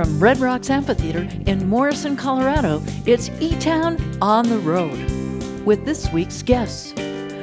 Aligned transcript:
From 0.00 0.18
Red 0.18 0.38
Rocks 0.38 0.70
Amphitheater 0.70 1.28
in 1.44 1.68
Morrison, 1.68 2.16
Colorado, 2.16 2.82
it's 3.04 3.28
E 3.38 3.54
Town 3.58 3.98
on 4.22 4.48
the 4.48 4.56
Road 4.60 4.96
with 5.66 5.84
this 5.84 6.10
week's 6.10 6.42
guests. 6.42 6.92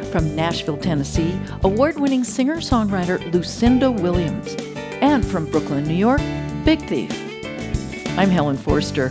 From 0.09 0.35
Nashville, 0.35 0.77
Tennessee, 0.77 1.39
award 1.63 1.99
winning 1.99 2.23
singer 2.23 2.55
songwriter 2.55 3.31
Lucinda 3.31 3.91
Williams. 3.91 4.55
And 5.01 5.23
from 5.23 5.45
Brooklyn, 5.51 5.83
New 5.83 5.93
York, 5.93 6.19
Big 6.65 6.81
Thief. 6.87 7.11
I'm 8.17 8.31
Helen 8.31 8.57
Forster. 8.57 9.09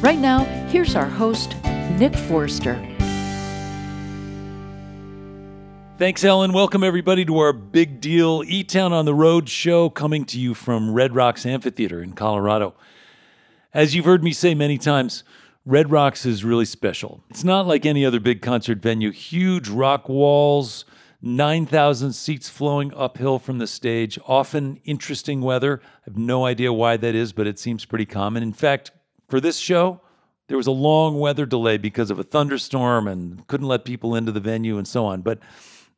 Right 0.00 0.18
now, 0.18 0.42
here's 0.66 0.96
our 0.96 1.06
host, 1.06 1.54
Nick 2.00 2.16
Forster. 2.16 2.84
Thanks, 5.98 6.22
Helen. 6.22 6.52
Welcome, 6.52 6.82
everybody, 6.82 7.24
to 7.24 7.38
our 7.38 7.52
big 7.52 8.00
deal 8.00 8.42
E 8.44 8.64
Town 8.64 8.92
on 8.92 9.04
the 9.04 9.14
Road 9.14 9.48
show 9.48 9.88
coming 9.88 10.24
to 10.24 10.40
you 10.40 10.52
from 10.54 10.92
Red 10.92 11.14
Rocks 11.14 11.46
Amphitheater 11.46 12.02
in 12.02 12.14
Colorado. 12.14 12.74
As 13.74 13.94
you've 13.94 14.06
heard 14.06 14.24
me 14.24 14.32
say 14.32 14.54
many 14.54 14.78
times, 14.78 15.24
Red 15.66 15.90
Rocks 15.90 16.24
is 16.24 16.42
really 16.42 16.64
special. 16.64 17.22
It's 17.28 17.44
not 17.44 17.66
like 17.66 17.84
any 17.84 18.04
other 18.04 18.18
big 18.18 18.40
concert 18.40 18.78
venue. 18.78 19.12
Huge 19.12 19.68
rock 19.68 20.08
walls, 20.08 20.86
9,000 21.20 22.14
seats 22.14 22.48
flowing 22.48 22.94
uphill 22.94 23.38
from 23.38 23.58
the 23.58 23.66
stage, 23.66 24.18
often 24.26 24.80
interesting 24.84 25.42
weather. 25.42 25.82
I 25.82 26.04
have 26.06 26.16
no 26.16 26.46
idea 26.46 26.72
why 26.72 26.96
that 26.96 27.14
is, 27.14 27.34
but 27.34 27.46
it 27.46 27.58
seems 27.58 27.84
pretty 27.84 28.06
common. 28.06 28.42
In 28.42 28.54
fact, 28.54 28.90
for 29.28 29.38
this 29.38 29.58
show, 29.58 30.00
there 30.46 30.56
was 30.56 30.66
a 30.66 30.72
long 30.72 31.18
weather 31.18 31.44
delay 31.44 31.76
because 31.76 32.10
of 32.10 32.18
a 32.18 32.24
thunderstorm 32.24 33.06
and 33.06 33.46
couldn't 33.48 33.68
let 33.68 33.84
people 33.84 34.14
into 34.14 34.32
the 34.32 34.40
venue 34.40 34.78
and 34.78 34.88
so 34.88 35.04
on. 35.04 35.20
But 35.20 35.40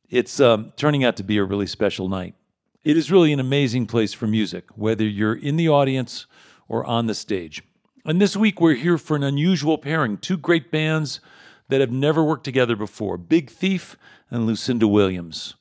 it's 0.09 0.41
um, 0.41 0.73
turning 0.75 1.05
out 1.05 1.15
to 1.19 1.23
be 1.23 1.37
a 1.37 1.45
really 1.45 1.69
special 1.69 2.09
night. 2.09 2.35
It 2.83 2.97
is 2.97 3.13
really 3.13 3.33
an 3.33 3.39
amazing 3.39 3.87
place 3.87 4.13
for 4.13 4.27
music, 4.27 4.65
whether 4.75 5.05
you're 5.05 5.37
in 5.37 5.55
the 5.55 5.69
audience 5.69 6.27
or 6.71 6.87
on 6.87 7.07
the 7.07 7.15
stage. 7.15 7.63
And 8.07 8.19
this 8.19 8.37
week 8.37 8.61
we're 8.61 8.77
here 8.77 8.97
for 8.97 9.17
an 9.17 9.25
unusual 9.25 9.77
pairing 9.77 10.17
two 10.17 10.39
great 10.39 10.71
bands 10.71 11.21
that 11.69 11.81
have 11.81 11.91
never 11.91 12.25
worked 12.25 12.45
together 12.45 12.77
before 12.77 13.19
Big 13.19 13.51
Thief 13.51 13.97
and 14.31 14.47
Lucinda 14.47 14.89
Williams. 14.89 15.57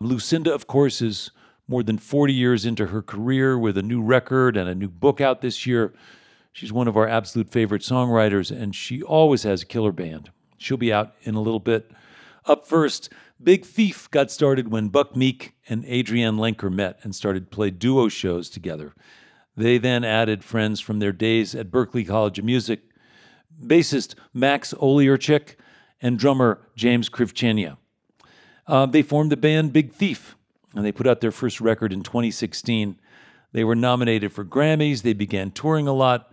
Lucinda, 0.00 0.52
of 0.52 0.66
course, 0.66 1.00
is 1.00 1.30
more 1.68 1.82
than 1.82 1.98
40 1.98 2.34
years 2.34 2.66
into 2.66 2.86
her 2.86 3.00
career 3.00 3.56
with 3.56 3.78
a 3.78 3.82
new 3.82 4.02
record 4.02 4.56
and 4.56 4.68
a 4.68 4.74
new 4.74 4.88
book 4.88 5.20
out 5.20 5.40
this 5.40 5.66
year. 5.66 5.94
She's 6.52 6.72
one 6.72 6.88
of 6.88 6.96
our 6.96 7.06
absolute 7.06 7.48
favorite 7.48 7.82
songwriters, 7.82 8.50
and 8.50 8.74
she 8.74 9.02
always 9.02 9.44
has 9.44 9.62
a 9.62 9.66
killer 9.66 9.92
band. 9.92 10.30
She'll 10.58 10.76
be 10.76 10.92
out 10.92 11.14
in 11.22 11.36
a 11.36 11.40
little 11.40 11.60
bit. 11.60 11.92
Up 12.44 12.66
first, 12.66 13.08
Big 13.40 13.64
Thief 13.64 14.10
got 14.10 14.32
started 14.32 14.72
when 14.72 14.88
Buck 14.88 15.14
Meek 15.14 15.54
and 15.68 15.84
Adrienne 15.84 16.38
Lenker 16.38 16.72
met 16.72 16.98
and 17.02 17.14
started 17.14 17.50
to 17.50 17.56
play 17.56 17.70
duo 17.70 18.08
shows 18.08 18.50
together. 18.50 18.94
They 19.56 19.78
then 19.78 20.04
added 20.04 20.44
friends 20.44 20.80
from 20.80 20.98
their 20.98 21.12
days 21.12 21.54
at 21.54 21.70
Berklee 21.70 22.06
College 22.06 22.38
of 22.38 22.44
Music, 22.44 22.80
bassist 23.62 24.14
Max 24.32 24.72
Oleartchik 24.74 25.56
and 26.00 26.18
drummer 26.18 26.60
James 26.76 27.08
Krivchenia. 27.08 27.76
Uh, 28.66 28.86
they 28.86 29.02
formed 29.02 29.32
the 29.32 29.36
band 29.36 29.72
Big 29.72 29.92
Thief, 29.92 30.36
and 30.74 30.84
they 30.84 30.92
put 30.92 31.06
out 31.06 31.20
their 31.20 31.32
first 31.32 31.60
record 31.60 31.92
in 31.92 32.02
2016. 32.02 32.98
They 33.52 33.64
were 33.64 33.74
nominated 33.74 34.32
for 34.32 34.44
Grammys, 34.44 35.02
they 35.02 35.12
began 35.12 35.50
touring 35.50 35.88
a 35.88 35.92
lot, 35.92 36.32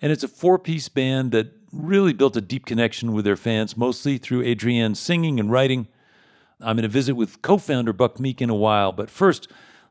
and 0.00 0.12
it's 0.12 0.22
a 0.22 0.28
four 0.28 0.58
piece 0.58 0.88
band 0.88 1.32
that 1.32 1.52
really 1.72 2.12
built 2.12 2.36
a 2.36 2.40
deep 2.40 2.66
connection 2.66 3.12
with 3.12 3.24
their 3.24 3.36
fans, 3.36 3.76
mostly 3.76 4.18
through 4.18 4.44
Adrienne's 4.44 5.00
singing 5.00 5.40
and 5.40 5.50
writing. 5.50 5.88
I'm 6.60 6.76
going 6.76 6.82
to 6.82 6.88
visit 6.88 7.14
with 7.14 7.40
co 7.42 7.56
founder 7.56 7.92
Buck 7.92 8.20
Meek 8.20 8.42
in 8.42 8.50
a 8.50 8.54
while, 8.54 8.92
but 8.92 9.10
first, 9.10 9.48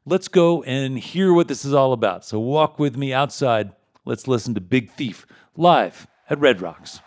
let's 0.07 0.29
go 0.29 0.63
and 0.63 0.97
hear 0.97 1.34
what 1.34 1.50
this 1.50 1.66
is 1.66 1.73
all 1.73 1.91
about. 1.91 2.23
So 2.25 2.40
walk 2.40 2.79
with 2.79 2.95
me 2.95 3.13
outside. 3.13 3.73
Let's 4.06 4.28
listen 4.28 4.53
to 4.56 4.62
Big 4.62 4.90
Thief 4.91 5.28
live 5.56 6.07
at 6.29 6.40
Red 6.40 6.62
Rocks. 6.62 7.01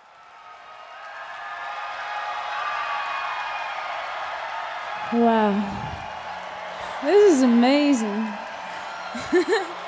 Wow. 5.13 5.97
This 7.03 7.37
is 7.37 7.43
amazing. 7.43 8.29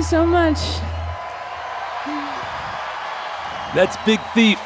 you 0.00 0.04
so 0.04 0.26
much. 0.26 0.56
That's 3.74 3.98
Big 4.06 4.18
Thief 4.32 4.58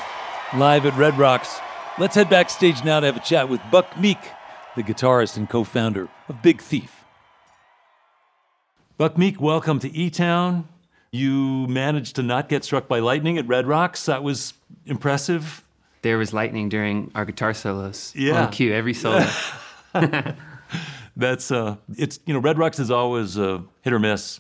live 0.56 0.86
at 0.86 0.96
Red 0.96 1.18
Rocks. 1.18 1.58
Let's 1.98 2.14
head 2.14 2.30
backstage 2.30 2.84
now 2.84 3.00
to 3.00 3.06
have 3.06 3.16
a 3.16 3.20
chat 3.20 3.48
with 3.48 3.60
Buck 3.72 3.98
Meek, 3.98 4.18
the 4.76 4.84
guitarist 4.84 5.36
and 5.36 5.50
co 5.50 5.64
founder 5.64 6.08
of 6.28 6.40
Big 6.40 6.60
Thief. 6.60 7.04
Buck 8.96 9.18
Meek, 9.18 9.40
welcome 9.40 9.80
to 9.80 9.92
E 9.92 10.08
Town. 10.08 10.68
You 11.10 11.66
managed 11.66 12.14
to 12.16 12.22
not 12.22 12.48
get 12.48 12.62
struck 12.62 12.86
by 12.86 13.00
lightning 13.00 13.36
at 13.36 13.48
Red 13.48 13.66
Rocks. 13.66 14.06
That 14.06 14.22
was 14.22 14.54
impressive. 14.86 15.64
There 16.02 16.16
was 16.16 16.32
lightning 16.32 16.68
during 16.68 17.10
our 17.16 17.24
guitar 17.24 17.54
solos 17.54 18.12
Yeah. 18.14 18.44
on 18.44 18.52
cue 18.52 18.72
every 18.72 18.94
solo. 18.94 19.26
That's 21.16 21.50
uh, 21.50 21.76
it's 21.98 22.20
you 22.24 22.34
know 22.34 22.40
Red 22.40 22.56
Rocks 22.56 22.78
is 22.78 22.92
always 22.92 23.36
uh, 23.36 23.62
hit 23.82 23.92
or 23.92 23.98
miss. 23.98 24.38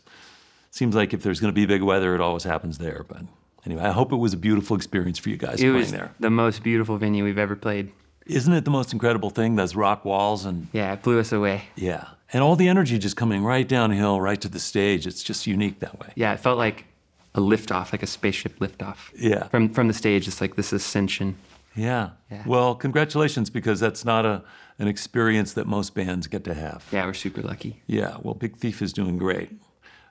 Seems 0.74 0.96
like 0.96 1.14
if 1.14 1.22
there's 1.22 1.38
going 1.38 1.52
to 1.52 1.54
be 1.54 1.66
big 1.66 1.82
weather, 1.82 2.16
it 2.16 2.20
always 2.20 2.42
happens 2.42 2.78
there. 2.78 3.04
But 3.06 3.22
anyway, 3.64 3.82
I 3.84 3.92
hope 3.92 4.10
it 4.10 4.16
was 4.16 4.32
a 4.32 4.36
beautiful 4.36 4.74
experience 4.74 5.20
for 5.20 5.28
you 5.28 5.36
guys 5.36 5.54
it 5.54 5.58
playing 5.60 5.74
was 5.76 5.92
there. 5.92 6.12
the 6.18 6.30
most 6.30 6.64
beautiful 6.64 6.98
venue 6.98 7.22
we've 7.22 7.38
ever 7.38 7.54
played. 7.54 7.92
Isn't 8.26 8.52
it 8.54 8.64
the 8.64 8.72
most 8.72 8.92
incredible 8.92 9.30
thing? 9.30 9.54
Those 9.54 9.76
rock 9.76 10.04
walls 10.04 10.44
and 10.44 10.66
Yeah, 10.72 10.92
it 10.94 11.02
blew 11.02 11.20
us 11.20 11.30
away. 11.30 11.66
yeah, 11.76 12.08
and 12.32 12.42
all 12.42 12.56
the 12.56 12.66
energy 12.66 12.98
just 12.98 13.16
coming 13.16 13.44
right 13.44 13.68
downhill, 13.68 14.20
right 14.20 14.40
to 14.40 14.48
the 14.48 14.58
stage. 14.58 15.06
It's 15.06 15.22
just 15.22 15.46
unique 15.46 15.78
that 15.78 16.00
way. 16.00 16.08
Yeah, 16.16 16.32
it 16.32 16.40
felt 16.40 16.58
like 16.58 16.86
a 17.36 17.40
liftoff, 17.40 17.92
like 17.92 18.02
a 18.02 18.06
spaceship 18.08 18.58
liftoff. 18.58 19.12
Yeah. 19.16 19.46
From 19.48 19.68
from 19.68 19.86
the 19.86 19.94
stage, 19.94 20.26
it's 20.26 20.40
like 20.40 20.56
this 20.56 20.72
ascension. 20.72 21.36
Yeah. 21.76 22.10
Yeah. 22.32 22.42
Well, 22.46 22.74
congratulations 22.74 23.48
because 23.50 23.78
that's 23.78 24.04
not 24.04 24.26
a 24.26 24.42
an 24.80 24.88
experience 24.88 25.52
that 25.52 25.68
most 25.68 25.94
bands 25.94 26.26
get 26.26 26.42
to 26.44 26.54
have. 26.54 26.84
Yeah, 26.90 27.06
we're 27.06 27.14
super 27.14 27.42
lucky. 27.42 27.82
Yeah. 27.86 28.16
Well, 28.22 28.34
Big 28.34 28.56
Thief 28.56 28.82
is 28.82 28.92
doing 28.92 29.18
great, 29.18 29.50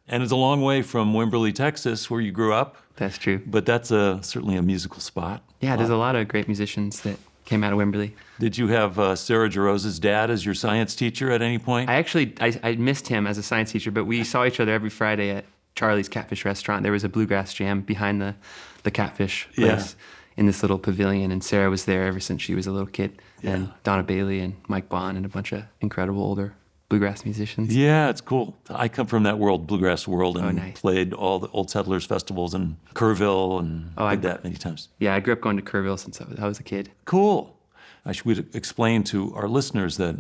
and 0.08 0.22
it's 0.24 0.32
a 0.32 0.36
long 0.38 0.62
way 0.62 0.82
from 0.82 1.14
Wimberley, 1.14 1.54
Texas, 1.54 2.10
where 2.10 2.22
you 2.22 2.32
grew 2.32 2.54
up. 2.54 2.78
That's 2.96 3.18
true. 3.18 3.42
But 3.46 3.66
that's 3.66 3.92
a 3.92 4.20
certainly 4.22 4.56
a 4.56 4.62
musical 4.62 5.00
spot. 5.00 5.42
Yeah, 5.62 5.76
there's 5.76 5.90
a 5.90 5.96
lot 5.96 6.16
of 6.16 6.28
great 6.28 6.48
musicians 6.48 7.02
that 7.02 7.18
came 7.46 7.64
out 7.64 7.74
of 7.74 7.80
Wimberley. 7.80 8.12
Did 8.40 8.58
you 8.58 8.68
have 8.68 9.00
uh, 9.00 9.16
Sarah 9.16 9.50
Jarosz's 9.50 10.00
dad 10.00 10.30
as 10.30 10.46
your 10.46 10.54
science 10.56 10.96
teacher 10.96 11.32
at 11.32 11.42
any 11.42 11.58
point? 11.60 11.90
I 11.90 11.96
actually 11.96 12.34
I, 12.40 12.58
I 12.64 12.76
missed 12.76 13.08
him 13.08 13.26
as 13.28 13.38
a 13.38 13.44
science 13.44 13.72
teacher, 13.72 13.92
but 13.92 14.06
we 14.06 14.24
saw 14.24 14.46
each 14.46 14.60
other 14.60 14.72
every 14.74 14.90
Friday 14.90 15.30
at 15.32 15.46
Charlie's 15.76 16.08
Catfish 16.10 16.46
Restaurant. 16.46 16.84
There 16.84 16.92
was 16.92 17.04
a 17.04 17.10
bluegrass 17.10 17.54
jam 17.54 17.82
behind 17.82 18.22
the 18.22 18.36
the 18.84 18.92
Catfish 18.92 19.48
place 19.56 19.96
Yeah. 19.96 20.38
in 20.38 20.46
this 20.46 20.62
little 20.62 20.78
pavilion, 20.80 21.32
and 21.32 21.44
Sarah 21.44 21.70
was 21.70 21.86
there 21.86 22.06
ever 22.06 22.20
since 22.20 22.42
she 22.42 22.54
was 22.54 22.68
a 22.68 22.72
little 22.72 22.88
kid. 22.88 23.22
And 23.42 23.72
Donna 23.84 24.04
Bailey 24.04 24.40
and 24.40 24.56
Mike 24.68 24.88
Bond 24.90 25.18
and 25.18 25.26
a 25.26 25.30
bunch 25.30 25.52
of 25.54 25.64
incredible 25.82 26.22
older 26.22 26.54
bluegrass 26.94 27.26
musicians. 27.26 27.76
yeah, 27.76 28.10
it's 28.10 28.22
cool. 28.22 28.56
I 28.70 28.88
come 28.88 29.08
from 29.08 29.24
that 29.24 29.40
world, 29.40 29.66
bluegrass 29.66 30.08
world, 30.08 30.38
and 30.38 30.46
Oh, 30.46 30.52
nice. 30.52 30.80
played 30.80 31.12
all 31.12 31.40
the 31.40 31.48
old 31.50 31.72
settlers 31.72 32.06
festivals 32.06 32.54
in 32.54 32.78
Kerrville 32.94 33.60
and 33.60 33.92
Oh, 33.98 34.06
I- 34.06 34.16
did 34.16 34.22
that 34.24 34.44
many 34.44 34.58
times. 34.58 34.90
Yeah, 35.00 35.16
I 35.16 35.20
grew 35.20 35.34
up 35.34 35.42
going 35.42 35.58
to 35.58 35.64
Kerrville 35.64 35.98
since 35.98 36.22
I 36.22 36.26
was, 36.26 36.40
I 36.40 36.46
was 36.48 36.60
a 36.60 36.64
kid. 36.64 36.92
Cool. 37.06 37.58
I 38.06 38.12
should 38.12 38.54
explain 38.56 39.04
to 39.06 39.34
our 39.34 39.48
listeners 39.48 39.98
that 39.98 40.18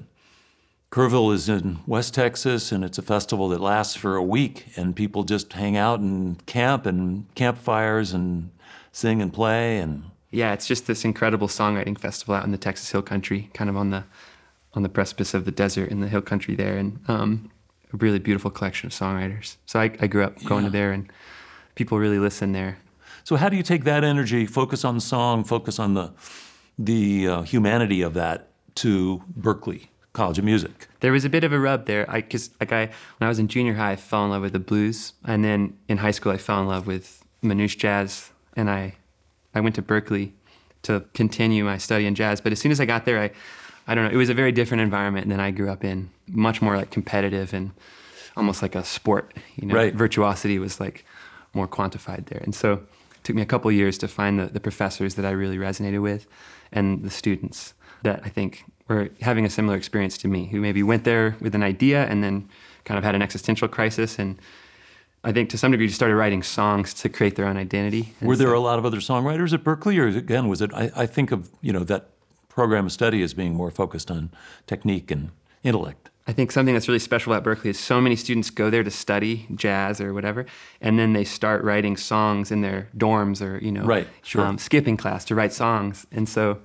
Kerrville 0.91 1.31
is 1.33 1.47
in 1.49 1.79
West 1.85 2.13
Texas 2.15 2.71
and 2.71 2.83
it's 2.83 2.97
a 2.97 3.01
festival 3.03 3.49
that 3.49 3.61
lasts 3.61 3.95
for 3.95 4.15
a 4.15 4.23
week 4.23 4.65
and 4.75 4.95
people 4.95 5.23
just 5.23 5.53
hang 5.53 5.75
out 5.77 5.99
and 5.99 6.43
camp 6.47 6.85
and 6.87 7.25
campfires 7.35 8.13
and 8.13 8.49
sing 8.91 9.21
and 9.21 9.31
play 9.33 9.77
and 9.77 10.03
Yeah, 10.31 10.53
it's 10.53 10.65
just 10.67 10.87
this 10.87 11.03
incredible 11.05 11.47
songwriting 11.47 11.97
festival 11.99 12.33
out 12.35 12.45
in 12.45 12.51
the 12.51 12.57
Texas 12.57 12.89
Hill 12.89 13.01
Country, 13.03 13.49
kind 13.53 13.69
of 13.69 13.77
on 13.77 13.89
the 13.91 14.03
on 14.73 14.83
the 14.83 14.89
precipice 14.89 15.33
of 15.33 15.45
the 15.45 15.51
desert 15.51 15.89
in 15.89 16.01
the 16.01 16.07
hill 16.07 16.21
country 16.21 16.55
there, 16.55 16.77
and 16.77 16.99
um, 17.07 17.51
a 17.93 17.97
really 17.97 18.19
beautiful 18.19 18.49
collection 18.49 18.87
of 18.87 18.93
songwriters. 18.93 19.57
So 19.65 19.79
I, 19.79 19.91
I 19.99 20.07
grew 20.07 20.23
up 20.23 20.43
going 20.43 20.65
to 20.65 20.69
there, 20.69 20.91
and 20.91 21.11
people 21.75 21.99
really 21.99 22.19
listen 22.19 22.51
there. 22.51 22.77
so 23.23 23.35
how 23.35 23.49
do 23.49 23.55
you 23.55 23.63
take 23.63 23.83
that 23.83 24.03
energy, 24.03 24.45
focus 24.45 24.83
on 24.83 24.95
the 24.95 25.01
song, 25.01 25.43
focus 25.43 25.79
on 25.79 25.93
the 25.93 26.11
the 26.79 27.27
uh, 27.27 27.41
humanity 27.43 28.01
of 28.01 28.15
that 28.15 28.47
to 28.75 29.21
Berklee 29.39 29.87
College 30.13 30.39
of 30.39 30.45
Music? 30.45 30.87
There 31.01 31.11
was 31.11 31.23
a 31.23 31.29
bit 31.29 31.43
of 31.43 31.53
a 31.53 31.59
rub 31.59 31.85
there, 31.85 32.09
I 32.09 32.21
because 32.21 32.49
like 32.59 32.71
I 32.71 32.85
when 33.17 33.25
I 33.25 33.27
was 33.27 33.39
in 33.39 33.47
junior 33.47 33.75
high, 33.75 33.91
I 33.91 33.95
fell 33.95 34.25
in 34.25 34.31
love 34.31 34.41
with 34.41 34.53
the 34.53 34.59
blues, 34.59 35.13
and 35.25 35.43
then 35.43 35.77
in 35.87 35.97
high 35.97 36.11
school, 36.11 36.31
I 36.31 36.37
fell 36.37 36.59
in 36.61 36.67
love 36.67 36.87
with 36.87 37.23
Manouche 37.43 37.77
jazz, 37.77 38.31
and 38.55 38.69
I 38.69 38.95
I 39.53 39.59
went 39.61 39.75
to 39.75 39.83
Berklee 39.83 40.31
to 40.83 41.05
continue 41.13 41.63
my 41.63 41.77
study 41.77 42.05
in 42.05 42.15
jazz. 42.15 42.41
But 42.41 42.51
as 42.51 42.59
soon 42.59 42.71
as 42.71 42.81
I 42.81 42.85
got 42.85 43.05
there, 43.05 43.19
I 43.21 43.31
I 43.87 43.95
don't 43.95 44.05
know, 44.05 44.11
it 44.11 44.15
was 44.17 44.29
a 44.29 44.33
very 44.33 44.51
different 44.51 44.81
environment 44.81 45.27
than 45.29 45.39
I 45.39 45.51
grew 45.51 45.69
up 45.69 45.83
in, 45.83 46.09
much 46.27 46.61
more 46.61 46.77
like 46.77 46.89
competitive 46.91 47.53
and 47.53 47.71
almost 48.37 48.61
like 48.61 48.75
a 48.75 48.83
sport. 48.83 49.33
You 49.57 49.67
know, 49.67 49.75
Right. 49.75 49.93
virtuosity 49.93 50.57
was 50.59 50.79
like 50.79 51.05
more 51.53 51.67
quantified 51.67 52.25
there, 52.27 52.41
and 52.43 52.55
so 52.55 52.73
it 52.73 53.23
took 53.23 53.35
me 53.35 53.41
a 53.41 53.45
couple 53.45 53.71
years 53.71 53.97
to 53.99 54.07
find 54.07 54.39
the, 54.39 54.45
the 54.47 54.59
professors 54.59 55.15
that 55.15 55.25
I 55.25 55.31
really 55.31 55.57
resonated 55.57 56.01
with, 56.01 56.25
and 56.71 57.03
the 57.03 57.09
students 57.09 57.73
that 58.03 58.21
I 58.25 58.29
think 58.29 58.63
were 58.87 59.09
having 59.21 59.45
a 59.45 59.49
similar 59.49 59.77
experience 59.77 60.17
to 60.19 60.27
me, 60.27 60.45
who 60.47 60.59
maybe 60.59 60.83
went 60.83 61.03
there 61.03 61.35
with 61.39 61.53
an 61.55 61.63
idea 61.63 62.05
and 62.05 62.23
then 62.23 62.49
kind 62.85 62.97
of 62.97 63.03
had 63.03 63.15
an 63.15 63.21
existential 63.21 63.67
crisis, 63.67 64.17
and 64.19 64.37
I 65.23 65.31
think 65.31 65.49
to 65.51 65.57
some 65.57 65.71
degree 65.71 65.87
just 65.87 65.95
started 65.95 66.15
writing 66.15 66.43
songs 66.43 66.93
to 66.95 67.07
create 67.09 67.35
their 67.37 67.45
own 67.45 67.55
identity. 67.55 68.13
And 68.19 68.27
Were 68.27 68.35
there 68.35 68.49
so- 68.49 68.57
a 68.57 68.59
lot 68.59 68.77
of 68.79 68.85
other 68.85 68.97
songwriters 68.99 69.53
at 69.53 69.63
Berklee, 69.63 69.97
or 69.99 70.07
again 70.07 70.47
was 70.49 70.61
it? 70.61 70.73
I, 70.73 70.91
I 70.95 71.05
think 71.05 71.31
of 71.31 71.49
you 71.61 71.71
know 71.71 71.83
that 71.85 72.09
program 72.53 72.85
of 72.85 72.91
study 72.91 73.21
as 73.23 73.33
being 73.33 73.55
more 73.55 73.71
focused 73.71 74.11
on 74.11 74.29
technique 74.67 75.09
and 75.11 75.31
intellect. 75.63 76.09
I 76.27 76.31
think 76.33 76.51
something 76.51 76.73
that's 76.73 76.87
really 76.87 76.99
special 76.99 77.33
about 77.33 77.43
Berklee 77.43 77.71
is 77.71 77.79
so 77.79 77.99
many 77.99 78.15
students 78.15 78.49
go 78.49 78.69
there 78.69 78.83
to 78.83 78.91
study 78.91 79.45
jazz 79.55 79.99
or 79.99 80.13
whatever, 80.13 80.45
and 80.79 80.97
then 80.97 81.13
they 81.13 81.25
start 81.25 81.63
writing 81.63 81.97
songs 81.97 82.49
in 82.51 82.61
their 82.61 82.87
dorms 82.97 83.41
or 83.45 83.57
you 83.57 83.71
know, 83.71 83.83
Right, 83.83 84.07
sure. 84.21 84.45
um, 84.45 84.57
skipping 84.57 84.95
class 84.95 85.25
to 85.25 85.35
write 85.35 85.51
songs. 85.51 86.05
And 86.11 86.29
so 86.29 86.59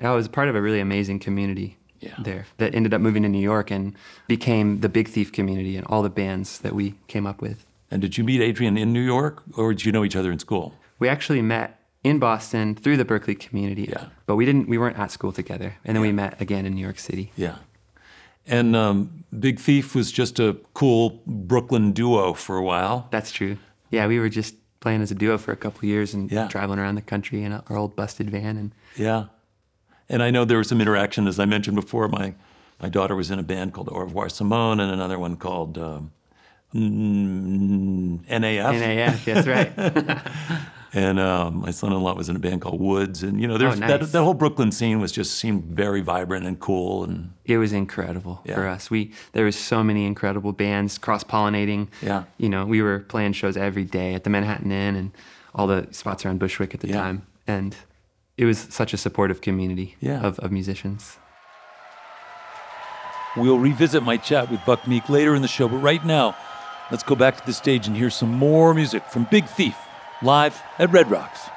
I 0.00 0.10
was 0.14 0.28
part 0.28 0.48
of 0.48 0.54
a 0.54 0.62
really 0.62 0.80
amazing 0.80 1.18
community 1.18 1.76
Yeah. 2.00 2.14
there 2.22 2.46
that 2.58 2.74
ended 2.74 2.94
up 2.94 3.00
moving 3.00 3.24
to 3.24 3.28
New 3.28 3.40
York 3.42 3.70
and 3.70 3.94
became 4.28 4.80
the 4.80 4.88
Big 4.88 5.08
Thief 5.08 5.32
community 5.32 5.76
and 5.76 5.84
all 5.88 6.02
the 6.02 6.08
bands 6.10 6.60
that 6.60 6.74
we 6.74 6.94
came 7.08 7.26
up 7.26 7.42
with. 7.42 7.66
And 7.90 8.00
did 8.00 8.16
you 8.16 8.24
meet 8.24 8.40
Adrienne 8.40 8.78
in 8.78 8.92
New 8.92 9.02
York, 9.04 9.42
or 9.56 9.72
did 9.74 9.84
you 9.84 9.92
know 9.92 10.04
each 10.04 10.16
other 10.16 10.30
in 10.30 10.38
school? 10.38 10.74
We 10.98 11.08
actually 11.08 11.42
met 11.42 11.78
in 12.04 12.18
Boston 12.18 12.74
through 12.74 12.96
the 12.96 13.04
Berklee 13.04 13.38
community, 13.38 13.82
Yeah. 13.90 14.04
but 14.26 14.36
we 14.36 14.44
didn't. 14.44 14.68
We 14.68 14.78
weren't 14.78 14.98
at 14.98 15.10
school 15.10 15.32
together, 15.32 15.74
and 15.84 15.94
then 15.96 16.02
we 16.02 16.12
met 16.12 16.40
again 16.40 16.64
in 16.66 16.74
New 16.74 16.80
York 16.82 16.98
City. 16.98 17.32
Yeah. 17.36 17.56
And 18.46 18.74
um, 18.76 19.24
Big 19.38 19.58
Thief 19.60 19.94
was 19.94 20.10
just 20.10 20.38
a 20.40 20.56
cool 20.74 21.20
Brooklyn 21.26 21.92
duo 21.92 22.32
for 22.34 22.56
a 22.56 22.62
while. 22.62 23.08
That's 23.10 23.30
true. 23.30 23.58
Yeah, 23.90 24.06
we 24.06 24.18
were 24.18 24.28
just 24.30 24.54
playing 24.80 25.02
as 25.02 25.10
a 25.10 25.14
duo 25.14 25.36
for 25.38 25.52
a 25.52 25.56
couple 25.56 25.86
years 25.88 26.14
and 26.14 26.30
Yeah. 26.30 26.48
traveling 26.48 26.78
around 26.78 26.94
the 26.94 27.02
country 27.02 27.42
in 27.42 27.52
our 27.52 27.76
old 27.76 27.94
busted 27.96 28.30
van. 28.30 28.56
And 28.56 28.72
Yeah. 28.96 29.24
And 30.08 30.22
I 30.22 30.30
know 30.30 30.44
there 30.46 30.56
was 30.58 30.68
some 30.68 30.80
interaction, 30.80 31.26
as 31.28 31.38
I 31.38 31.44
mentioned 31.44 31.76
before. 31.76 32.08
My 32.08 32.34
my 32.80 32.88
daughter 32.88 33.16
was 33.16 33.30
in 33.30 33.38
a 33.40 33.42
band 33.42 33.72
called 33.74 33.88
Au 33.90 33.98
revoir 33.98 34.28
Simone, 34.30 34.78
and 34.80 34.90
another 34.92 35.18
one 35.18 35.36
called 35.36 35.76
um, 35.76 36.12
NAF. 36.72 38.22
NAF, 38.28 39.24
that's 39.24 39.46
right. 39.48 39.72
And 40.94 41.20
um, 41.20 41.60
my 41.60 41.70
son-in-law 41.70 42.14
was 42.14 42.30
in 42.30 42.36
a 42.36 42.38
band 42.38 42.62
called 42.62 42.80
Woods, 42.80 43.22
and 43.22 43.38
you 43.40 43.46
know, 43.46 43.58
there's 43.58 43.76
Oh, 43.76 43.80
that, 43.80 44.00
nice. 44.00 44.10
that 44.12 44.22
whole 44.22 44.32
Brooklyn 44.32 44.72
scene 44.72 45.00
was 45.00 45.12
just 45.12 45.34
seemed 45.36 45.64
very 45.64 46.00
vibrant 46.00 46.46
and 46.46 46.58
cool, 46.58 47.04
and 47.04 47.32
it 47.44 47.58
was 47.58 47.74
incredible 47.74 48.40
for 48.46 48.66
us. 48.66 48.90
We 48.90 49.12
there 49.32 49.44
was 49.44 49.54
so 49.56 49.84
many 49.84 50.06
incredible 50.06 50.52
bands 50.52 50.96
cross 50.96 51.24
pollinating. 51.24 51.88
Yeah. 52.00 52.24
You 52.38 52.48
know, 52.48 52.64
we 52.64 52.80
were 52.80 53.00
playing 53.00 53.34
shows 53.34 53.56
every 53.56 53.84
day 53.84 54.14
at 54.14 54.24
the 54.24 54.30
Manhattan 54.30 54.72
Inn 54.72 54.96
and 54.96 55.10
all 55.54 55.66
the 55.66 55.88
spots 55.90 56.24
around 56.24 56.38
Bushwick 56.38 56.72
at 56.72 56.80
the 56.80 56.88
Yeah. 56.88 56.94
time. 57.02 57.26
And 57.46 57.76
it 58.38 58.46
was 58.46 58.58
such 58.70 58.94
a 58.94 58.96
supportive 58.96 59.40
community 59.42 59.96
Yeah. 60.00 60.20
of, 60.22 60.38
of 60.38 60.52
musicians. 60.52 61.18
We'll 63.36 63.58
revisit 63.58 64.02
my 64.02 64.16
chat 64.16 64.50
with 64.50 64.64
Buck 64.64 64.86
Meek 64.88 65.08
later 65.08 65.34
in 65.34 65.42
the 65.42 65.48
show, 65.48 65.68
but 65.68 65.76
right 65.78 66.04
now, 66.04 66.34
let's 66.90 67.02
go 67.02 67.14
back 67.14 67.36
to 67.38 67.46
the 67.46 67.52
stage 67.52 67.86
and 67.86 67.96
hear 67.96 68.10
some 68.10 68.32
more 68.32 68.72
music 68.74 69.04
from 69.10 69.24
Big 69.30 69.46
Thief 69.46 69.76
live 70.22 70.62
at 70.78 70.90
Red 70.90 71.10
Rocks. 71.10 71.48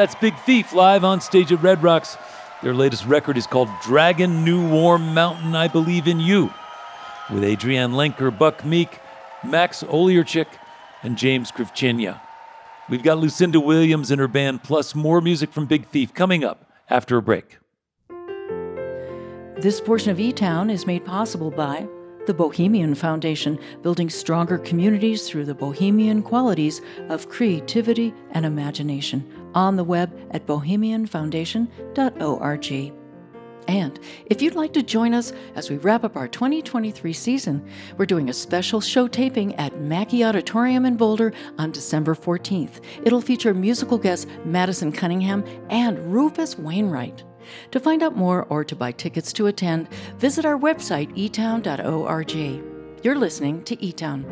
That's 0.00 0.14
Big 0.14 0.34
Thief 0.46 0.72
live 0.72 1.04
on 1.04 1.20
stage 1.20 1.52
at 1.52 1.62
Red 1.62 1.82
Rocks. 1.82 2.16
Their 2.62 2.72
latest 2.72 3.04
record 3.04 3.36
is 3.36 3.46
called 3.46 3.68
Dragon 3.82 4.46
New 4.46 4.66
Warm 4.66 5.12
Mountain 5.12 5.54
I 5.54 5.68
Believe 5.68 6.08
in 6.08 6.18
You, 6.20 6.54
with 7.30 7.44
Adrienne 7.44 7.92
Lenker, 7.92 8.30
Buck 8.30 8.64
Meek, 8.64 8.98
Max 9.44 9.82
Oleartchik, 9.82 10.46
and 11.02 11.18
James 11.18 11.52
Krivchenia. 11.52 12.18
We've 12.88 13.02
got 13.02 13.18
Lucinda 13.18 13.60
Williams 13.60 14.10
and 14.10 14.18
her 14.18 14.26
band, 14.26 14.62
plus 14.62 14.94
more 14.94 15.20
music 15.20 15.52
from 15.52 15.66
Big 15.66 15.84
Thief 15.88 16.14
coming 16.14 16.44
up 16.44 16.72
after 16.88 17.18
a 17.18 17.22
break. 17.22 17.58
This 19.58 19.82
portion 19.82 20.12
of 20.12 20.18
E 20.18 20.32
Town 20.32 20.70
is 20.70 20.86
made 20.86 21.04
possible 21.04 21.50
by 21.50 21.86
the 22.26 22.32
Bohemian 22.32 22.94
Foundation, 22.94 23.58
building 23.82 24.08
stronger 24.08 24.56
communities 24.56 25.28
through 25.28 25.44
the 25.44 25.54
bohemian 25.54 26.22
qualities 26.22 26.80
of 27.10 27.28
creativity 27.28 28.14
and 28.30 28.46
imagination. 28.46 29.39
On 29.54 29.76
the 29.76 29.84
web 29.84 30.12
at 30.30 30.46
bohemianfoundation.org. 30.46 32.92
And 33.68 34.00
if 34.26 34.42
you'd 34.42 34.56
like 34.56 34.72
to 34.72 34.82
join 34.82 35.14
us 35.14 35.32
as 35.54 35.70
we 35.70 35.76
wrap 35.76 36.02
up 36.02 36.16
our 36.16 36.26
2023 36.26 37.12
season, 37.12 37.64
we're 37.96 38.06
doing 38.06 38.28
a 38.28 38.32
special 38.32 38.80
show 38.80 39.06
taping 39.06 39.54
at 39.56 39.80
Macky 39.80 40.24
Auditorium 40.24 40.84
in 40.86 40.96
Boulder 40.96 41.32
on 41.58 41.70
December 41.70 42.16
14th. 42.16 42.80
It'll 43.04 43.20
feature 43.20 43.54
musical 43.54 43.98
guests 43.98 44.26
Madison 44.44 44.90
Cunningham 44.90 45.44
and 45.70 46.12
Rufus 46.12 46.58
Wainwright. 46.58 47.22
To 47.70 47.80
find 47.80 48.02
out 48.02 48.16
more 48.16 48.44
or 48.44 48.64
to 48.64 48.74
buy 48.74 48.92
tickets 48.92 49.32
to 49.34 49.46
attend, 49.46 49.88
visit 50.18 50.44
our 50.44 50.58
website 50.58 51.14
etown.org. 51.16 52.34
You're 53.02 53.18
listening 53.18 53.62
to 53.64 53.76
eTown. 53.76 54.24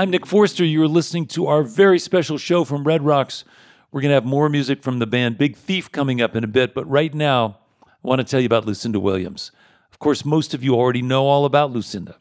I'm 0.00 0.08
Nick 0.08 0.24
Forster. 0.24 0.64
You're 0.64 0.88
listening 0.88 1.26
to 1.26 1.46
our 1.48 1.62
very 1.62 1.98
special 1.98 2.38
show 2.38 2.64
from 2.64 2.84
Red 2.84 3.02
Rocks. 3.02 3.44
We're 3.92 4.00
going 4.00 4.08
to 4.08 4.14
have 4.14 4.24
more 4.24 4.48
music 4.48 4.82
from 4.82 4.98
the 4.98 5.06
band 5.06 5.36
Big 5.36 5.56
Thief 5.56 5.92
coming 5.92 6.22
up 6.22 6.34
in 6.34 6.42
a 6.42 6.46
bit, 6.46 6.72
but 6.72 6.88
right 6.88 7.12
now, 7.12 7.58
I 7.84 7.88
want 8.00 8.18
to 8.18 8.24
tell 8.24 8.40
you 8.40 8.46
about 8.46 8.64
Lucinda 8.64 8.98
Williams. 8.98 9.52
Of 9.92 9.98
course, 9.98 10.24
most 10.24 10.54
of 10.54 10.64
you 10.64 10.74
already 10.74 11.02
know 11.02 11.26
all 11.26 11.44
about 11.44 11.70
Lucinda, 11.70 12.16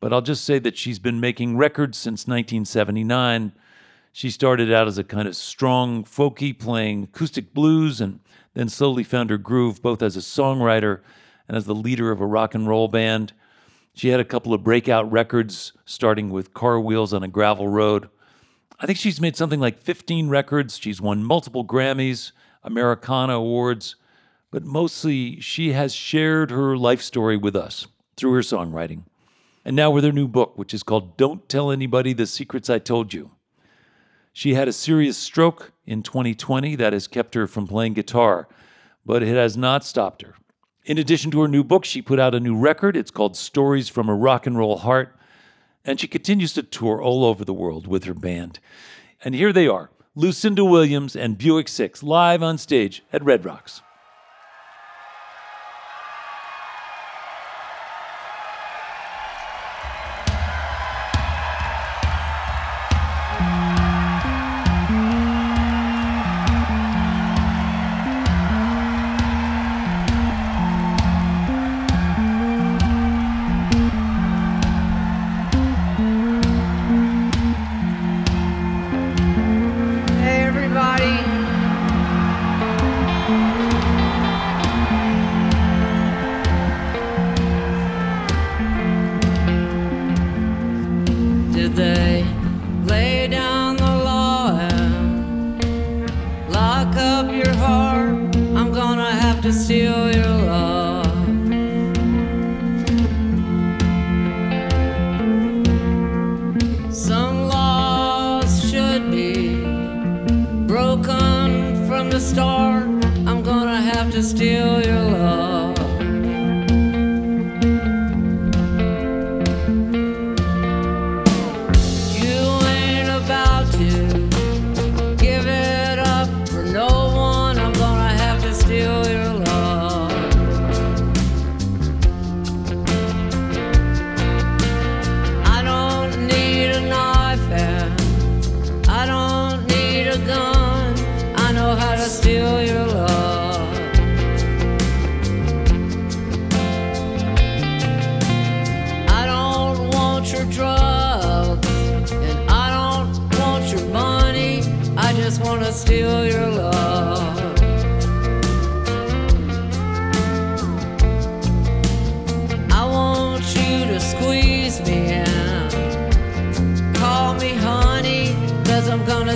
but 0.00 0.12
I'll 0.12 0.22
just 0.22 0.42
say 0.42 0.58
that 0.58 0.76
she's 0.76 0.98
been 0.98 1.20
making 1.20 1.56
records 1.56 1.98
since 1.98 2.26
1979. 2.26 3.52
She 4.10 4.28
started 4.28 4.72
out 4.72 4.88
as 4.88 4.98
a 4.98 5.04
kind 5.04 5.28
of 5.28 5.36
strong 5.36 6.02
folky 6.02 6.58
playing 6.58 7.04
acoustic 7.04 7.54
blues 7.54 8.00
and 8.00 8.18
then 8.54 8.68
slowly 8.68 9.04
found 9.04 9.30
her 9.30 9.38
groove 9.38 9.80
both 9.80 10.02
as 10.02 10.16
a 10.16 10.20
songwriter 10.20 10.98
and 11.46 11.56
as 11.56 11.66
the 11.66 11.76
leader 11.76 12.10
of 12.10 12.20
a 12.20 12.26
rock 12.26 12.56
and 12.56 12.66
roll 12.66 12.88
band. 12.88 13.34
She 13.94 14.08
had 14.08 14.18
a 14.18 14.24
couple 14.24 14.52
of 14.52 14.64
breakout 14.64 15.10
records, 15.10 15.72
starting 15.84 16.30
with 16.30 16.52
Car 16.52 16.80
Wheels 16.80 17.14
on 17.14 17.22
a 17.22 17.28
Gravel 17.28 17.68
Road. 17.68 18.08
I 18.80 18.86
think 18.86 18.98
she's 18.98 19.20
made 19.20 19.36
something 19.36 19.60
like 19.60 19.78
15 19.78 20.28
records. 20.28 20.76
She's 20.78 21.00
won 21.00 21.22
multiple 21.22 21.64
Grammys, 21.64 22.32
Americana 22.64 23.34
Awards, 23.34 23.94
but 24.50 24.64
mostly 24.64 25.40
she 25.40 25.72
has 25.72 25.94
shared 25.94 26.50
her 26.50 26.76
life 26.76 27.02
story 27.02 27.36
with 27.36 27.54
us 27.54 27.86
through 28.16 28.32
her 28.32 28.40
songwriting. 28.40 29.04
And 29.64 29.76
now 29.76 29.92
with 29.92 30.02
her 30.02 30.12
new 30.12 30.26
book, 30.26 30.58
which 30.58 30.74
is 30.74 30.82
called 30.82 31.16
Don't 31.16 31.48
Tell 31.48 31.70
Anybody 31.70 32.12
the 32.12 32.26
Secrets 32.26 32.68
I 32.68 32.80
Told 32.80 33.14
You. 33.14 33.30
She 34.32 34.54
had 34.54 34.66
a 34.66 34.72
serious 34.72 35.16
stroke 35.16 35.72
in 35.86 36.02
2020 36.02 36.74
that 36.76 36.92
has 36.92 37.06
kept 37.06 37.34
her 37.34 37.46
from 37.46 37.68
playing 37.68 37.94
guitar, 37.94 38.48
but 39.06 39.22
it 39.22 39.34
has 39.34 39.56
not 39.56 39.84
stopped 39.84 40.22
her. 40.22 40.34
In 40.84 40.98
addition 40.98 41.30
to 41.30 41.40
her 41.40 41.48
new 41.48 41.64
book, 41.64 41.86
she 41.86 42.02
put 42.02 42.20
out 42.20 42.34
a 42.34 42.40
new 42.40 42.54
record. 42.54 42.94
It's 42.94 43.10
called 43.10 43.36
Stories 43.36 43.88
from 43.88 44.08
a 44.08 44.14
Rock 44.14 44.46
and 44.46 44.58
Roll 44.58 44.76
Heart. 44.78 45.16
And 45.82 45.98
she 45.98 46.06
continues 46.06 46.52
to 46.54 46.62
tour 46.62 47.00
all 47.00 47.24
over 47.24 47.44
the 47.44 47.54
world 47.54 47.86
with 47.86 48.04
her 48.04 48.12
band. 48.12 48.58
And 49.24 49.34
here 49.34 49.52
they 49.52 49.66
are 49.66 49.90
Lucinda 50.14 50.64
Williams 50.64 51.16
and 51.16 51.38
Buick 51.38 51.68
Six 51.68 52.02
live 52.02 52.42
on 52.42 52.58
stage 52.58 53.02
at 53.12 53.24
Red 53.24 53.46
Rocks. 53.46 53.80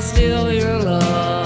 Steal 0.00 0.52
your 0.52 0.78
love. 0.78 1.37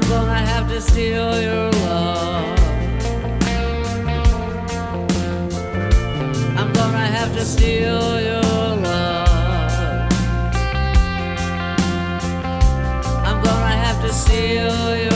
I'm 0.00 0.08
gonna 0.08 0.38
have 0.38 0.68
to 0.68 0.80
steal 0.80 1.42
your 1.42 1.72
love. 1.72 2.58
I'm 6.56 6.72
gonna 6.72 7.06
have 7.16 7.34
to 7.34 7.44
steal 7.44 8.20
your 8.20 8.76
love. 8.86 10.12
I'm 13.26 13.42
gonna 13.42 13.76
have 13.84 14.00
to 14.02 14.12
steal 14.12 14.96
your 14.96 15.07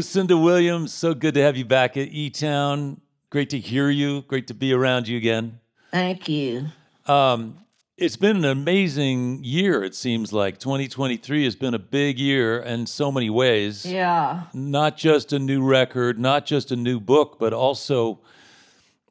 Lucinda 0.00 0.34
Williams, 0.34 0.94
so 0.94 1.12
good 1.12 1.34
to 1.34 1.42
have 1.42 1.58
you 1.58 1.64
back 1.66 1.94
at 1.98 2.08
E 2.08 2.30
Town. 2.30 3.02
Great 3.28 3.50
to 3.50 3.58
hear 3.58 3.90
you. 3.90 4.22
Great 4.22 4.46
to 4.46 4.54
be 4.54 4.72
around 4.72 5.06
you 5.06 5.18
again. 5.18 5.60
Thank 5.90 6.26
you. 6.26 6.68
Um, 7.04 7.58
it's 7.98 8.16
been 8.16 8.36
an 8.38 8.46
amazing 8.46 9.44
year, 9.44 9.84
it 9.84 9.94
seems 9.94 10.32
like. 10.32 10.56
2023 10.56 11.44
has 11.44 11.54
been 11.54 11.74
a 11.74 11.78
big 11.78 12.18
year 12.18 12.60
in 12.60 12.86
so 12.86 13.12
many 13.12 13.28
ways. 13.28 13.84
Yeah. 13.84 14.44
Not 14.54 14.96
just 14.96 15.34
a 15.34 15.38
new 15.38 15.62
record, 15.62 16.18
not 16.18 16.46
just 16.46 16.72
a 16.72 16.76
new 16.76 16.98
book, 16.98 17.36
but 17.38 17.52
also 17.52 18.20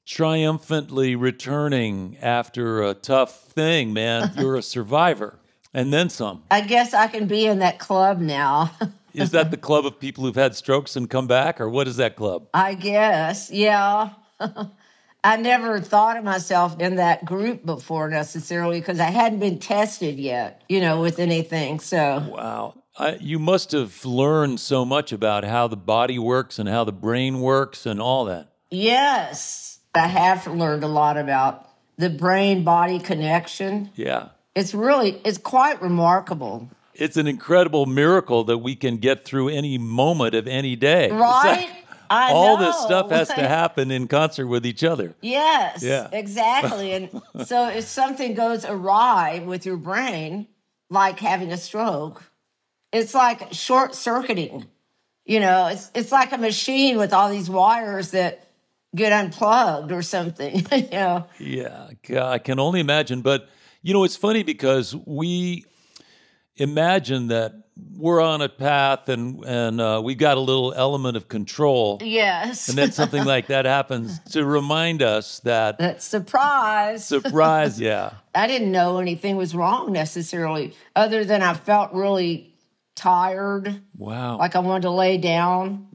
triumphantly 0.08 1.16
returning 1.16 2.18
after 2.20 2.82
a 2.82 2.96
tough 2.96 3.44
thing, 3.44 3.94
man. 3.94 4.32
You're 4.36 4.56
a 4.56 4.64
survivor. 4.64 5.38
And 5.72 5.94
then 5.94 6.10
some. 6.10 6.42
I 6.50 6.62
guess 6.62 6.96
I 6.96 7.06
can 7.06 7.28
be 7.28 7.46
in 7.46 7.60
that 7.60 7.78
club 7.78 8.20
now. 8.20 8.72
Is 9.14 9.32
that 9.32 9.52
the 9.52 9.58
club 9.58 9.86
of 9.86 10.00
people 10.00 10.24
who've 10.24 10.36
had 10.36 10.56
strokes 10.56 10.96
and 10.96 11.10
come 11.10 11.28
back, 11.28 11.60
or 11.60 11.70
what 11.70 11.88
is 11.88 11.98
that 11.98 12.16
club? 12.16 12.48
I 12.54 12.74
guess. 12.76 13.50
Yeah. 13.52 14.10
I 15.24 15.36
never 15.36 15.82
thought 15.82 16.16
of 16.18 16.24
myself 16.24 16.80
in 16.80 16.96
that 16.96 17.26
group 17.26 17.66
before 17.66 18.10
necessarily 18.10 18.80
because 18.80 19.00
I 19.02 19.10
hadn't 19.12 19.40
been 19.40 19.60
tested 19.60 20.18
yet, 20.18 20.64
you 20.70 20.80
know, 20.80 21.02
with 21.02 21.20
anything. 21.20 21.80
So, 21.82 22.26
Wow. 22.32 22.76
I, 22.98 23.16
you 23.20 23.38
must 23.40 23.72
have 23.74 24.04
learned 24.06 24.60
so 24.60 24.86
much 24.86 25.12
about 25.12 25.44
how 25.44 25.68
the 25.68 25.78
body 25.78 26.18
works 26.20 26.58
and 26.60 26.68
how 26.70 26.84
the 26.86 26.92
brain 26.92 27.40
works 27.42 27.86
and 27.86 28.02
all 28.02 28.26
that. 28.26 28.50
yes, 28.72 29.80
I 29.96 30.08
have 30.08 30.46
learned 30.48 30.84
a 30.84 30.88
lot 30.88 31.18
about 31.18 31.68
the 31.98 32.10
brain 32.10 32.64
body 32.64 33.00
connection. 33.00 33.90
Yeah. 33.96 34.30
It's 34.56 34.74
really, 34.74 35.20
it's 35.26 35.38
quite 35.38 35.82
remarkable. 35.82 36.70
It's 37.00 37.18
an 37.18 37.28
incredible 37.28 37.86
miracle 37.86 38.44
that 38.46 38.58
we 38.60 38.76
can 38.76 38.98
get 38.98 39.26
through 39.26 39.50
any 39.50 39.78
moment 39.78 40.36
of 40.36 40.48
any 40.48 40.76
day. 40.76 41.10
Right? 41.12 41.44
like 41.70 41.70
I 42.12 42.32
all 42.32 42.58
this 42.58 42.78
stuff 42.80 43.12
has 43.12 43.28
to 43.30 43.48
happen 43.48 43.92
in 43.92 44.08
concert 44.08 44.48
with 44.48 44.66
each 44.66 44.84
other. 44.84 45.14
Yes, 45.22 45.84
Yeah. 45.84 46.08
exactly. 46.12 46.92
And 46.94 47.22
so 47.46 47.70
if 47.70 47.86
something 47.86 48.34
goes 48.34 48.66
awry 48.66 49.44
with 49.46 49.66
your 49.66 49.78
brain, 49.78 50.48
like 50.90 51.20
having 51.20 51.52
a 51.52 51.58
stroke, 51.58 52.24
it's 52.92 53.14
like 53.14 53.54
short 53.54 53.94
circuiting. 53.94 54.66
You 55.26 55.40
know, 55.40 55.68
it's 55.68 55.92
it's 55.94 56.12
like 56.12 56.32
a 56.32 56.38
machine 56.40 56.98
with 56.98 57.14
all 57.14 57.30
these 57.30 57.50
wires 57.50 58.12
that 58.12 58.48
get 58.96 59.14
unplugged 59.14 59.92
or 59.92 60.02
something. 60.02 60.66
you 60.72 60.90
know, 60.90 61.28
Yeah, 61.38 61.90
I 62.24 62.40
can 62.40 62.60
only 62.60 62.80
imagine. 62.80 63.22
But 63.22 63.48
you 63.84 63.94
know, 63.94 64.04
it's 64.04 64.16
funny 64.18 64.42
because 64.42 64.96
we 65.06 65.66
imagine 66.60 67.28
that 67.28 67.54
we're 67.96 68.22
on 68.22 68.42
a 68.42 68.50
path 68.50 69.08
and 69.10 69.44
and 69.46 69.80
uh, 69.80 70.02
we 70.04 70.14
got 70.14 70.38
a 70.38 70.40
little 70.42 70.74
element 70.74 71.16
of 71.16 71.28
control, 71.30 71.98
yes. 72.04 72.68
and 72.70 72.78
then 72.78 72.92
something 72.92 73.24
like 73.24 73.48
that 73.48 73.66
happens 73.66 74.20
to 74.32 74.46
remind 74.46 75.02
us 75.02 75.40
that 75.42 75.78
That 75.80 76.02
surprise. 76.04 77.06
surprise. 77.06 77.80
Yeah, 77.90 78.12
I 78.36 78.48
didn't 78.48 78.72
know 78.72 79.00
anything 79.00 79.38
was 79.38 79.56
wrong 79.56 79.94
necessarily, 79.94 80.76
other 80.96 81.24
than 81.24 81.42
I 81.42 81.54
felt 81.54 81.94
really 81.94 82.54
tired, 82.96 83.82
wow, 83.98 84.38
like 84.38 84.56
I 84.56 84.60
wanted 84.60 84.82
to 84.84 84.92
lay 84.92 85.18
down. 85.18 85.88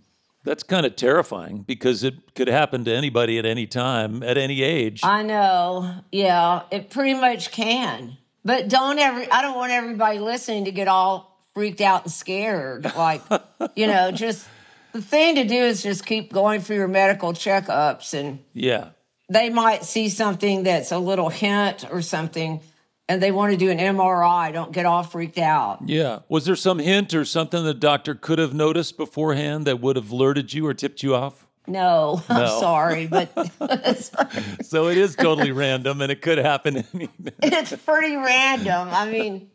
that's 0.42 0.62
kind 0.62 0.87
of 0.87 0.96
terrifying 0.96 1.62
because 1.66 2.03
it 2.03 2.35
could 2.35 2.48
happen 2.48 2.85
to 2.87 2.92
anybody 2.94 3.38
at 3.38 3.44
any 3.44 3.66
time, 3.66 4.22
at 4.22 4.38
any 4.38 4.62
age. 4.62 5.00
I 5.05 5.22
know. 5.22 5.96
Yeah, 6.11 6.62
it 6.70 6.88
pretty 6.90 7.12
much 7.14 7.50
can. 7.50 8.16
But 8.44 8.68
don't 8.68 8.98
every 8.98 9.30
I 9.30 9.42
don't 9.42 9.57
want 9.57 9.72
everybody 9.72 10.18
listening 10.18 10.66
to 10.66 10.72
get 10.72 10.88
all 10.88 11.40
freaked 11.54 11.80
out 11.80 12.04
and 12.04 12.12
scared. 12.12 12.85
Like, 12.96 13.22
you 13.76 13.87
know, 13.87 14.11
just 14.11 14.46
the 14.92 15.00
thing 15.00 15.37
to 15.37 15.44
do 15.44 15.57
is 15.57 15.83
just 15.83 16.04
keep 16.04 16.33
going 16.33 16.61
for 16.61 16.74
your 16.74 16.88
medical 16.88 17.33
checkups 17.33 18.12
and 18.14 18.40
yeah, 18.52 18.90
they 19.28 19.50
might 19.50 19.85
see 19.85 20.09
something 20.09 20.64
that's 20.64 20.92
a 20.92 20.98
little 20.98 21.30
hint 21.30 21.87
or 21.90 22.02
something 22.02 22.61
and 23.09 23.22
they 23.22 23.30
want 23.30 23.52
to 23.52 23.57
do 23.59 23.70
an 23.70 23.78
MRI. 23.78 24.52
Don't 24.52 24.72
get 24.72 24.87
all 24.87 25.02
freaked 25.02 25.38
out. 25.38 25.80
yeah. 25.87 26.20
Was 26.28 26.44
there 26.46 26.57
some 26.57 26.78
hint 26.78 27.14
or 27.14 27.24
something 27.24 27.64
the 27.64 27.74
doctor 27.74 28.14
could 28.14 28.38
have 28.38 28.54
noticed 28.54 28.96
beforehand 28.96 29.66
that 29.66 29.80
would 29.80 29.96
have 29.96 30.11
alerted 30.11 30.52
you 30.52 30.66
or 30.66 30.74
tipped 30.74 31.02
you 31.02 31.14
off? 31.14 31.43
No, 31.66 32.22
No. 32.29 32.37
I'm 32.37 32.61
sorry, 32.61 33.07
but 33.07 33.31
So 34.62 34.88
it 34.88 34.98
is 34.98 35.16
totally 35.16 35.53
random, 35.53 36.00
and 36.00 36.12
it 36.12 36.20
could 36.22 36.38
happen. 36.38 36.85
Any, 36.94 37.09
it's 37.42 37.74
pretty 37.85 38.16
random. 38.16 38.88
I 38.90 39.11
mean, 39.11 39.50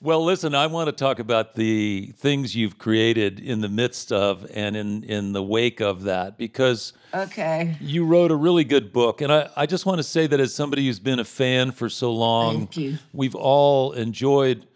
well, 0.00 0.22
listen, 0.22 0.54
I 0.54 0.66
want 0.66 0.88
to 0.88 0.92
talk 0.92 1.18
about 1.18 1.54
the 1.54 2.12
things 2.18 2.54
you've 2.54 2.78
created 2.78 3.40
in 3.40 3.62
the 3.62 3.68
midst 3.68 4.12
of 4.12 4.46
and 4.52 4.76
in 4.76 5.02
in 5.04 5.32
the 5.32 5.42
wake 5.42 5.80
of 5.80 6.02
that 6.02 6.36
because 6.36 6.92
okay. 7.14 7.76
you 7.80 8.04
wrote 8.04 8.30
a 8.30 8.36
really 8.36 8.64
good 8.64 8.92
book, 8.92 9.20
and 9.20 9.32
I, 9.32 9.48
I 9.56 9.66
just 9.66 9.86
want 9.86 9.98
to 9.98 10.02
say 10.04 10.26
that 10.26 10.38
as 10.38 10.54
somebody 10.54 10.86
who's 10.86 10.98
been 11.00 11.18
a 11.18 11.24
fan 11.24 11.72
for 11.72 11.88
so 11.88 12.12
long, 12.12 12.58
Thank 12.58 12.76
you. 12.76 12.98
we've 13.12 13.34
all 13.34 13.92
enjoyed 13.92 14.66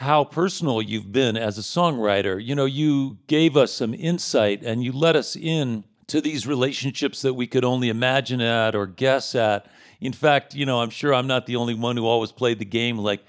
how 0.00 0.24
personal 0.24 0.82
you've 0.82 1.10
been 1.10 1.36
as 1.38 1.56
a 1.56 1.62
songwriter. 1.62 2.42
You 2.42 2.54
know, 2.54 2.66
you 2.66 3.16
gave 3.28 3.56
us 3.56 3.72
some 3.72 3.94
insight 3.94 4.62
and 4.62 4.84
you 4.84 4.92
let 4.92 5.16
us 5.16 5.36
in 5.36 5.84
to 6.08 6.20
these 6.20 6.46
relationships 6.46 7.22
that 7.22 7.32
we 7.32 7.46
could 7.46 7.64
only 7.64 7.88
imagine 7.88 8.42
at 8.42 8.74
or 8.76 8.86
guess 8.86 9.34
at. 9.34 9.66
In 10.00 10.12
fact, 10.12 10.54
you 10.54 10.66
know, 10.66 10.82
I'm 10.82 10.90
sure 10.90 11.14
I'm 11.14 11.26
not 11.26 11.46
the 11.46 11.56
only 11.56 11.72
one 11.74 11.96
who 11.96 12.06
always 12.06 12.30
played 12.30 12.58
the 12.58 12.66
game 12.66 12.98
like, 12.98 13.24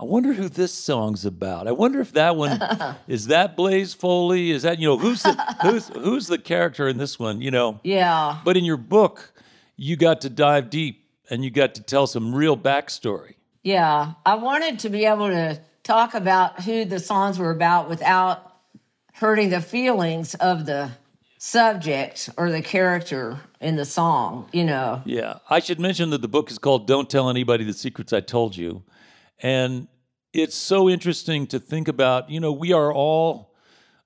I 0.00 0.04
wonder 0.04 0.32
who 0.32 0.48
this 0.48 0.74
song's 0.74 1.24
about. 1.24 1.68
I 1.68 1.72
wonder 1.72 2.00
if 2.00 2.12
that 2.14 2.34
one 2.34 2.58
is 3.06 3.28
that 3.28 3.54
Blaze 3.56 3.94
Foley? 3.94 4.50
Is 4.50 4.62
that 4.62 4.78
you 4.80 4.88
know 4.88 4.96
who's 4.98 5.22
the 5.22 5.34
who's 5.62 5.88
who's 5.88 6.26
the 6.26 6.38
character 6.38 6.88
in 6.88 6.96
this 6.98 7.18
one? 7.20 7.40
You 7.40 7.50
know, 7.52 7.78
Yeah. 7.84 8.38
but 8.44 8.56
in 8.56 8.64
your 8.64 8.78
book, 8.78 9.32
you 9.76 9.94
got 9.96 10.22
to 10.22 10.30
dive 10.30 10.70
deep 10.70 11.04
and 11.30 11.44
you 11.44 11.50
got 11.52 11.74
to 11.76 11.82
tell 11.82 12.06
some 12.08 12.34
real 12.34 12.56
backstory. 12.56 13.34
Yeah, 13.62 14.14
I 14.26 14.34
wanted 14.36 14.78
to 14.80 14.88
be 14.88 15.04
able 15.04 15.28
to 15.28 15.60
talk 15.82 16.14
about 16.14 16.62
who 16.62 16.84
the 16.84 16.98
songs 16.98 17.38
were 17.38 17.50
about 17.50 17.88
without 17.88 18.56
hurting 19.14 19.50
the 19.50 19.60
feelings 19.60 20.34
of 20.36 20.66
the 20.66 20.90
subject 21.38 22.28
or 22.36 22.50
the 22.50 22.62
character 22.62 23.40
in 23.60 23.76
the 23.76 23.84
song, 23.84 24.48
you 24.52 24.64
know. 24.64 25.02
Yeah. 25.04 25.38
I 25.48 25.60
should 25.60 25.80
mention 25.80 26.10
that 26.10 26.22
the 26.22 26.28
book 26.28 26.50
is 26.50 26.58
called 26.58 26.86
Don't 26.86 27.08
Tell 27.08 27.30
Anybody 27.30 27.64
the 27.64 27.72
Secrets 27.72 28.12
I 28.12 28.20
Told 28.20 28.56
You. 28.56 28.82
And 29.42 29.88
it's 30.32 30.54
so 30.54 30.88
interesting 30.88 31.46
to 31.48 31.58
think 31.58 31.88
about. 31.88 32.30
You 32.30 32.40
know, 32.40 32.52
we 32.52 32.72
are 32.72 32.92
all, 32.92 33.54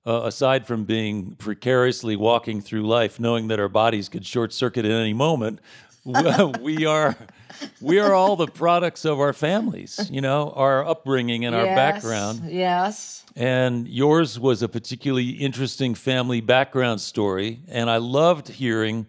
uh, 0.05 0.21
aside 0.23 0.65
from 0.65 0.85
being 0.85 1.35
precariously 1.35 2.15
walking 2.15 2.61
through 2.61 2.87
life, 2.87 3.19
knowing 3.19 3.49
that 3.49 3.59
our 3.59 3.69
bodies 3.69 4.07
could 4.09 4.25
short 4.25 4.53
circuit 4.53 4.85
at 4.85 4.91
any 4.91 5.13
moment, 5.13 5.59
we 6.61 6.85
are 6.85 7.17
we 7.81 7.99
are 7.99 8.13
all 8.13 8.35
the 8.35 8.47
products 8.47 9.05
of 9.05 9.19
our 9.19 9.33
families, 9.33 10.09
you 10.11 10.21
know, 10.21 10.51
our 10.55 10.85
upbringing 10.85 11.45
and 11.45 11.55
our 11.55 11.65
background. 11.65 12.49
Yes. 12.49 13.23
And 13.35 13.87
yours 13.87 14.39
was 14.39 14.61
a 14.61 14.69
particularly 14.69 15.29
interesting 15.31 15.93
family 15.95 16.41
background 16.41 17.01
story. 17.01 17.59
And 17.67 17.89
I 17.89 17.97
loved 17.97 18.47
hearing, 18.47 19.07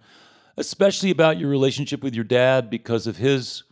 especially 0.56 1.10
about 1.10 1.38
your 1.38 1.48
relationship 1.48 2.02
with 2.02 2.14
your 2.14 2.24
dad 2.24 2.68
because 2.70 3.06
of 3.06 3.16
his. 3.18 3.62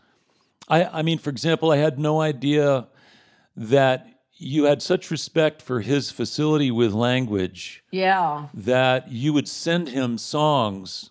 I, 0.68 0.84
I 0.84 1.02
mean, 1.02 1.18
for 1.18 1.30
example, 1.30 1.70
I 1.72 1.76
had 1.78 1.98
no 1.98 2.20
idea 2.20 2.86
that 3.56 4.06
you 4.36 4.64
had 4.64 4.82
such 4.82 5.10
respect 5.10 5.62
for 5.62 5.80
his 5.80 6.10
facility 6.10 6.70
with 6.70 6.92
language 6.92 7.84
Yeah. 7.90 8.48
that 8.52 9.10
you 9.10 9.32
would 9.32 9.46
send 9.48 9.88
him 9.90 10.18
songs 10.18 11.10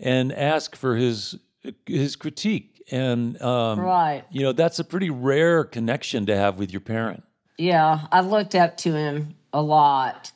and 0.00 0.32
ask 0.32 0.74
for 0.76 0.96
his 0.96 1.38
his 1.86 2.14
critique. 2.16 2.75
And, 2.90 3.40
um, 3.42 3.80
Right. 3.80 4.24
you 4.30 4.42
know, 4.42 4.52
that's 4.52 4.78
a 4.78 4.84
pretty 4.84 5.10
rare 5.10 5.64
connection 5.64 6.26
to 6.26 6.36
have 6.36 6.58
with 6.58 6.70
your 6.70 6.80
parent. 6.80 7.24
Yeah. 7.58 8.06
I 8.12 8.20
looked 8.20 8.54
up 8.54 8.76
to 8.78 8.94
him 8.94 9.34
a 9.52 9.62
lot. 9.62 10.32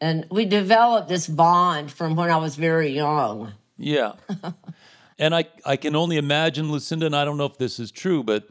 And 0.00 0.26
we 0.30 0.44
developed 0.44 1.08
this 1.08 1.26
bond 1.26 1.90
from 1.90 2.14
when 2.14 2.30
I 2.30 2.36
was 2.36 2.54
very 2.54 2.90
young. 2.90 3.54
Yeah. 3.76 4.12
and 5.18 5.34
I, 5.34 5.46
I 5.64 5.76
can 5.76 5.96
only 5.96 6.16
imagine, 6.18 6.70
Lucinda, 6.70 7.06
and 7.06 7.16
I 7.16 7.24
don't 7.24 7.36
know 7.36 7.46
if 7.46 7.58
this 7.58 7.80
is 7.80 7.90
true, 7.90 8.22
but 8.22 8.48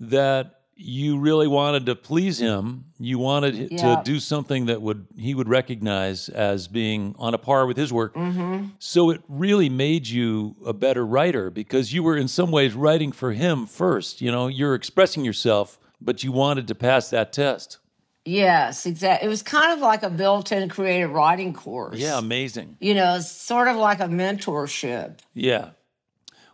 that 0.00 0.61
you 0.82 1.18
really 1.18 1.46
wanted 1.46 1.86
to 1.86 1.94
please 1.94 2.40
mm. 2.40 2.46
him. 2.46 2.84
You 2.98 3.18
wanted 3.18 3.72
Yeah. 3.72 3.96
to 3.96 4.02
do 4.04 4.18
something 4.20 4.66
that 4.66 4.82
would 4.82 5.06
he 5.16 5.34
would 5.34 5.48
recognize 5.48 6.28
as 6.28 6.68
being 6.68 7.14
on 7.18 7.34
a 7.34 7.38
par 7.38 7.66
with 7.66 7.76
his 7.76 7.92
work. 7.92 8.14
Mm-hmm. 8.14 8.66
So 8.78 9.10
it 9.10 9.22
really 9.28 9.68
made 9.68 10.08
you 10.08 10.56
a 10.66 10.72
better 10.72 11.06
writer 11.06 11.50
because 11.50 11.92
you 11.92 12.02
were 12.02 12.16
in 12.16 12.28
some 12.28 12.50
ways 12.50 12.74
writing 12.74 13.12
for 13.12 13.32
him 13.32 13.66
first. 13.66 14.20
You 14.20 14.30
know, 14.30 14.48
you're 14.48 14.74
expressing 14.74 15.24
yourself, 15.24 15.78
but 16.00 16.22
you 16.22 16.32
wanted 16.32 16.68
to 16.68 16.74
pass 16.74 17.10
that 17.10 17.32
test. 17.32 17.78
Yes, 18.24 18.86
exactly. 18.86 19.26
It 19.26 19.30
was 19.30 19.42
kind 19.42 19.72
of 19.72 19.80
like 19.80 20.02
a 20.02 20.10
built 20.10 20.52
in 20.52 20.68
creative 20.68 21.10
writing 21.10 21.52
course. 21.52 21.98
Yeah, 21.98 22.18
amazing. 22.18 22.76
You 22.80 22.94
know, 22.94 23.16
it's 23.16 23.30
sort 23.30 23.68
of 23.68 23.76
like 23.76 23.98
a 24.00 24.06
mentorship. 24.06 25.18
Yeah. 25.34 25.70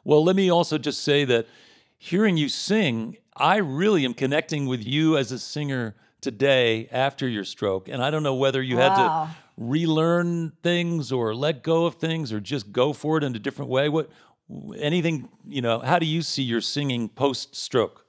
Well, 0.02 0.24
let 0.24 0.34
me 0.34 0.50
also 0.50 0.78
just 0.78 1.02
say 1.02 1.24
that 1.26 1.46
hearing 1.98 2.38
you 2.38 2.48
sing, 2.48 3.18
I 3.38 3.56
really 3.56 4.04
am 4.04 4.14
connecting 4.14 4.66
with 4.66 4.84
you 4.84 5.16
as 5.16 5.32
a 5.32 5.38
singer 5.38 5.94
today 6.20 6.88
after 6.90 7.28
your 7.28 7.44
stroke. 7.44 7.88
And 7.88 8.02
I 8.02 8.10
don't 8.10 8.22
know 8.22 8.34
whether 8.34 8.60
you 8.62 8.76
had 8.76 8.94
to 8.96 9.36
relearn 9.56 10.52
things 10.62 11.12
or 11.12 11.34
let 11.34 11.62
go 11.62 11.86
of 11.86 11.96
things 11.96 12.32
or 12.32 12.40
just 12.40 12.72
go 12.72 12.92
for 12.92 13.18
it 13.18 13.24
in 13.24 13.34
a 13.34 13.38
different 13.38 13.70
way. 13.70 13.88
What 13.88 14.10
anything, 14.76 15.28
you 15.46 15.62
know, 15.62 15.78
how 15.80 15.98
do 15.98 16.06
you 16.06 16.22
see 16.22 16.42
your 16.42 16.60
singing 16.60 17.08
post 17.08 17.54
stroke? 17.54 18.04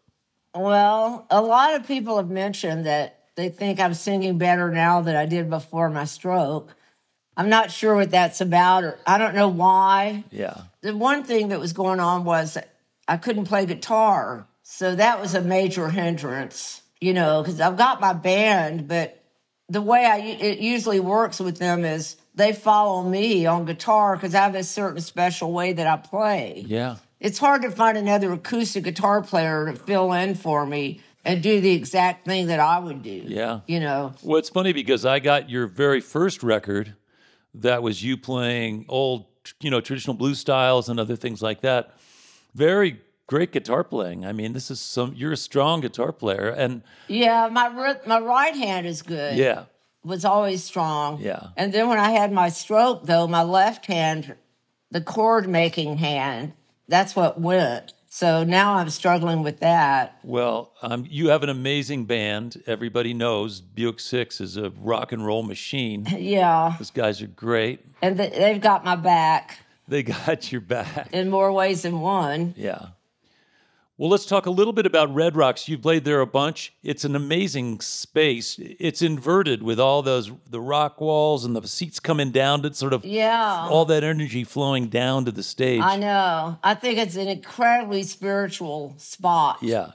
Well, 0.55 1.27
a 1.29 1.41
lot 1.41 1.75
of 1.75 1.85
people 1.85 2.17
have 2.17 2.29
mentioned 2.29 2.85
that 2.85 3.19
they 3.35 3.49
think 3.49 3.79
I'm 3.79 3.93
singing 3.93 4.37
better 4.37 4.71
now 4.71 5.01
than 5.01 5.15
I 5.15 5.25
did 5.25 5.49
before 5.49 5.89
my 5.89 6.05
stroke. 6.05 6.75
I'm 7.37 7.49
not 7.49 7.71
sure 7.71 7.95
what 7.95 8.11
that's 8.11 8.41
about, 8.41 8.83
or 8.83 8.99
I 9.07 9.17
don't 9.17 9.35
know 9.35 9.47
why. 9.47 10.25
Yeah. 10.29 10.63
The 10.81 10.95
one 10.95 11.23
thing 11.23 11.49
that 11.49 11.59
was 11.59 11.71
going 11.71 11.99
on 12.01 12.25
was 12.25 12.57
I 13.07 13.17
couldn't 13.17 13.45
play 13.45 13.65
guitar. 13.65 14.45
So 14.71 14.93
that 14.95 15.19
was 15.19 15.33
a 15.33 15.41
major 15.41 15.89
hindrance, 15.89 16.83
you 17.01 17.11
know, 17.13 17.41
because 17.41 17.59
I've 17.59 17.75
got 17.75 17.99
my 17.99 18.13
band, 18.13 18.87
but 18.87 19.19
the 19.67 19.81
way 19.81 20.05
I 20.05 20.17
it 20.19 20.59
usually 20.59 20.99
works 20.99 21.39
with 21.39 21.57
them 21.57 21.83
is 21.83 22.17
they 22.35 22.53
follow 22.53 23.01
me 23.01 23.47
on 23.47 23.65
guitar 23.65 24.15
because 24.15 24.35
I 24.35 24.41
have 24.43 24.53
a 24.53 24.63
certain 24.63 25.01
special 25.01 25.51
way 25.51 25.73
that 25.73 25.87
I 25.87 25.97
play 25.97 26.63
Yeah. 26.67 26.97
it's 27.19 27.39
hard 27.39 27.63
to 27.63 27.71
find 27.71 27.97
another 27.97 28.31
acoustic 28.31 28.83
guitar 28.83 29.23
player 29.23 29.65
to 29.65 29.73
fill 29.73 30.13
in 30.13 30.35
for 30.35 30.65
me 30.67 31.01
and 31.25 31.41
do 31.41 31.59
the 31.61 31.71
exact 31.71 32.25
thing 32.25 32.45
that 32.47 32.59
I 32.59 32.77
would 32.77 33.01
do. 33.01 33.23
Yeah. 33.25 33.61
You 33.65 33.79
know, 33.79 34.13
Well, 34.21 34.37
it's 34.37 34.49
funny 34.49 34.71
because 34.71 35.03
I 35.03 35.17
got 35.19 35.49
your 35.49 35.65
very 35.65 35.99
first 35.99 36.43
record 36.43 36.93
that 37.55 37.81
was 37.81 38.03
you 38.03 38.17
playing 38.17 38.85
old, 38.87 39.25
you 39.61 39.71
know, 39.71 39.81
traditional 39.81 40.15
blues 40.15 40.37
styles 40.39 40.89
and 40.89 40.99
other 40.99 41.15
things 41.15 41.41
like 41.41 41.61
that. 41.61 41.95
Very 42.53 43.01
great 43.29 43.51
guitar 43.51 43.83
playing. 43.83 44.25
I 44.25 44.31
mean, 44.33 44.53
this 44.53 44.69
is 44.71 44.79
some 44.81 45.13
you're 45.15 45.31
a 45.31 45.37
strong 45.37 45.81
guitar 45.81 46.11
player 46.11 46.49
and 46.49 46.81
yeah, 47.07 47.47
my 47.51 47.95
my 48.05 48.19
right 48.19 48.55
hand 48.55 48.85
is 48.87 49.01
good. 49.03 49.37
yeah. 49.37 49.65
Was 50.03 50.23
always 50.25 50.63
strong. 50.63 51.19
Yeah. 51.21 51.47
And 51.57 51.73
then 51.73 51.87
when 51.89 51.99
I 51.99 52.11
had 52.11 52.31
my 52.31 52.49
stroke 52.49 53.05
though, 53.05 53.27
my 53.27 53.43
left 53.43 53.85
hand, 53.85 54.35
the 54.91 55.01
chord 55.01 55.47
making 55.47 55.97
hand, 55.97 56.53
that's 56.87 57.15
what 57.15 57.39
went. 57.39 57.93
So 58.11 58.43
now 58.43 58.73
I'm 58.75 58.89
struggling 58.89 59.43
with 59.43 59.59
that. 59.59 60.17
Well, 60.23 60.71
um, 60.81 61.05
you 61.07 61.29
have 61.29 61.43
an 61.43 61.49
amazing 61.49 62.05
band. 62.05 62.63
Everybody 62.65 63.13
knows 63.13 63.61
Buick 63.61 63.99
Six 63.99 64.41
is 64.41 64.57
a 64.57 64.71
rock 64.71 65.11
and 65.11 65.23
roll 65.23 65.43
machine. 65.43 66.07
Yeah. 66.17 66.73
Those 66.79 66.89
guys 66.91 67.21
are 67.21 67.27
great. 67.27 67.81
And 68.01 68.17
th- 68.17 68.33
they've 68.33 68.59
got 68.61 68.83
my 68.83 68.95
back 68.95 69.59
They 69.87 70.01
got 70.25 70.51
your 70.51 70.61
back. 70.61 71.09
in 71.13 71.29
more 71.29 71.51
ways 71.53 71.83
than 71.83 71.99
one. 72.01 72.55
Yeah. 72.57 72.87
Well, 73.99 74.09
let's 74.09 74.25
talk 74.25 74.45
a 74.45 74.49
little 74.49 74.71
bit 74.71 74.85
about 74.85 75.13
Red 75.13 75.35
Rocks. 75.35 75.67
You've 75.67 75.81
played 75.81 76.05
there 76.05 76.21
a 76.21 76.25
bunch. 76.25 76.71
It's 76.83 77.03
an 77.03 77.17
amazing 77.17 77.81
space. 77.81 78.57
It's 78.57 79.01
inverted 79.01 79.61
with 79.61 79.77
all 79.77 80.01
those 80.01 80.31
the 80.49 80.61
rock 80.61 81.01
walls 81.01 81.43
and 81.43 81.53
the 81.53 81.67
seats 81.67 81.99
coming 81.99 82.31
down 82.31 82.61
to 82.61 82.73
sort 82.73 82.93
of 82.93 83.03
Yeah. 83.03 83.67
all 83.69 83.83
that 83.83 84.05
energy 84.05 84.45
flowing 84.45 84.87
down 84.87 85.25
to 85.25 85.31
the 85.33 85.43
stage. 85.43 85.81
I 85.81 85.97
know. 85.97 86.57
I 86.63 86.75
think 86.75 86.97
it's 86.97 87.17
an 87.17 87.27
incredibly 87.27 88.03
spiritual 88.03 88.93
spot. 88.97 89.57
Yeah. 89.61 89.91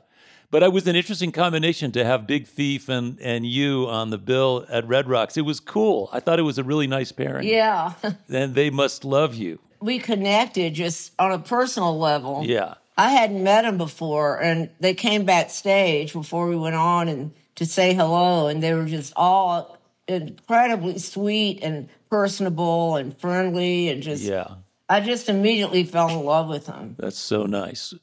But 0.50 0.62
it 0.62 0.70
was 0.70 0.86
an 0.86 0.96
interesting 0.96 1.32
combination 1.32 1.90
to 1.92 2.04
have 2.04 2.26
Big 2.26 2.46
Thief 2.46 2.90
and, 2.90 3.18
and 3.22 3.46
you 3.46 3.86
on 3.88 4.10
the 4.10 4.18
bill 4.18 4.66
at 4.68 4.86
Red 4.86 5.08
Rocks. 5.08 5.38
It 5.38 5.46
was 5.46 5.60
cool. 5.60 6.10
I 6.12 6.20
thought 6.20 6.38
it 6.38 6.42
was 6.42 6.58
a 6.58 6.62
really 6.62 6.86
nice 6.86 7.10
pairing. 7.10 7.48
Yeah. 7.48 7.94
And 8.30 8.54
they 8.54 8.68
must 8.68 9.02
love 9.06 9.34
you. 9.34 9.60
we 9.80 9.98
connected 9.98 10.74
just 10.74 11.12
on 11.18 11.32
a 11.32 11.38
personal 11.38 11.98
level. 11.98 12.42
Yeah. 12.44 12.74
I 12.96 13.10
hadn't 13.10 13.42
met 13.42 13.62
them 13.62 13.76
before, 13.78 14.40
and 14.40 14.70
they 14.80 14.94
came 14.94 15.24
backstage 15.24 16.12
before 16.12 16.48
we 16.48 16.56
went 16.56 16.76
on 16.76 17.08
and 17.08 17.32
to 17.56 17.66
say 17.66 17.94
hello, 17.94 18.48
and 18.48 18.62
they 18.62 18.74
were 18.74 18.86
just 18.86 19.12
all 19.16 19.78
incredibly 20.06 20.98
sweet 20.98 21.60
and 21.62 21.88
personable 22.10 22.96
and 22.96 23.18
friendly, 23.18 23.88
and 23.88 24.02
just 24.02 24.22
Yeah. 24.22 24.46
I 24.88 25.00
just 25.00 25.28
immediately 25.28 25.84
fell 25.84 26.10
in 26.10 26.24
love 26.24 26.48
with 26.48 26.66
them. 26.66 26.94
That's 26.98 27.18
so 27.18 27.44
nice. 27.44 27.94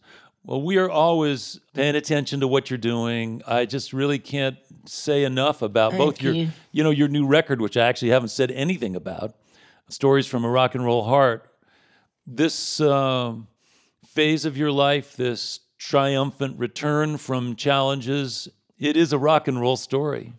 Well, 0.44 0.62
we 0.62 0.78
are 0.78 0.90
always 0.90 1.60
paying 1.74 1.96
attention 1.96 2.40
to 2.40 2.48
what 2.48 2.72
you're 2.72 2.80
doing. 2.80 3.44
I 3.46 3.66
just 3.66 3.94
really 3.94 4.18
can't 4.18 4.58
say 4.86 5.24
enough 5.24 5.62
about 5.62 5.96
both 5.96 6.22
your, 6.22 6.34
you. 6.34 6.50
you 6.72 6.84
know, 6.84 6.90
your 6.90 7.08
new 7.08 7.28
record, 7.28 7.62
which 7.62 7.78
I 7.78 7.88
actually 7.88 8.10
haven't 8.10 8.30
said 8.30 8.50
anything 8.50 8.96
about, 8.96 9.36
"Stories 9.90 10.26
from 10.26 10.44
a 10.44 10.50
Rock 10.50 10.74
and 10.74 10.84
Roll 10.84 11.04
Heart." 11.04 11.48
This 12.26 12.82
um, 12.82 13.48
phase 14.13 14.45
of 14.45 14.58
your 14.58 14.71
life, 14.71 15.15
this 15.15 15.62
triumphant 15.78 16.60
return 16.60 17.17
from 17.17 17.56
challenges, 17.56 18.50
it 18.78 18.97
is 18.97 19.13
a 19.13 19.17
rock 19.17 19.47
and 19.47 19.60
roll 19.60 19.78
story. 19.78 20.34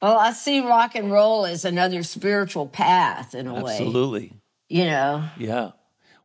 Well, 0.00 0.18
I 0.18 0.32
see 0.32 0.60
rock 0.60 0.94
and 0.94 1.12
roll 1.12 1.44
as 1.44 1.64
another 1.64 2.02
spiritual 2.02 2.66
path 2.66 3.34
in 3.34 3.46
a 3.46 3.62
way. 3.62 3.72
Absolutely. 3.72 4.32
You 4.68 4.84
know, 4.84 5.24
Yeah. 5.38 5.70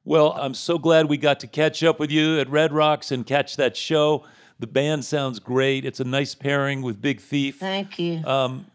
Well, 0.05 0.33
I'm 0.33 0.53
so 0.53 0.77
glad 0.77 1.07
we 1.07 1.15
got 1.15 1.39
to 1.41 1.47
catch 1.47 1.81
up 1.81 1.97
with 1.97 2.11
you 2.11 2.37
at 2.39 2.49
Red 2.49 2.73
Rocks 2.73 3.09
and 3.09 3.25
catch 3.25 3.55
that 3.55 3.77
show. 3.77 4.25
The 4.59 4.67
band 4.67 5.05
sounds 5.05 5.39
great. 5.39 5.85
It's 5.85 6.01
a 6.01 6.03
nice 6.03 6.35
pairing 6.35 6.81
with 6.81 7.01
Big 7.01 7.21
Thief. 7.21 7.57
thank 7.59 7.97
you. 7.99 8.21
Um, 8.25 8.65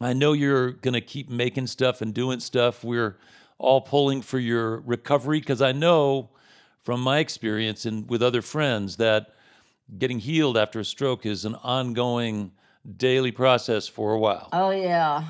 I 0.00 0.12
know 0.12 0.32
you're 0.32 0.72
going 0.72 0.94
to 0.94 1.00
keep 1.00 1.30
making 1.30 1.68
stuff 1.68 2.02
and 2.02 2.12
doing 2.12 2.40
stuff. 2.40 2.82
We're 2.82 3.16
all 3.58 3.80
pulling 3.80 4.22
for 4.22 4.40
your 4.40 4.80
recovery 4.80 5.38
because 5.38 5.62
I 5.62 5.70
know 5.70 6.30
from 6.82 7.00
my 7.00 7.18
experience 7.18 7.84
and 7.86 8.08
with 8.08 8.22
other 8.22 8.42
friends 8.42 8.96
that 8.96 9.34
getting 9.98 10.18
healed 10.18 10.56
after 10.56 10.80
a 10.80 10.84
stroke 10.84 11.26
is 11.26 11.44
an 11.44 11.54
ongoing 11.56 12.52
daily 12.96 13.30
process 13.32 13.86
for 13.86 14.12
a 14.12 14.18
while. 14.18 14.48
Oh 14.52 14.70
yeah. 14.70 15.24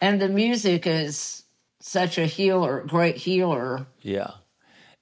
And 0.00 0.20
the 0.20 0.28
music 0.28 0.86
is 0.86 1.44
such 1.80 2.18
a 2.18 2.26
healer, 2.26 2.84
great 2.86 3.16
healer. 3.16 3.86
Yeah. 4.00 4.32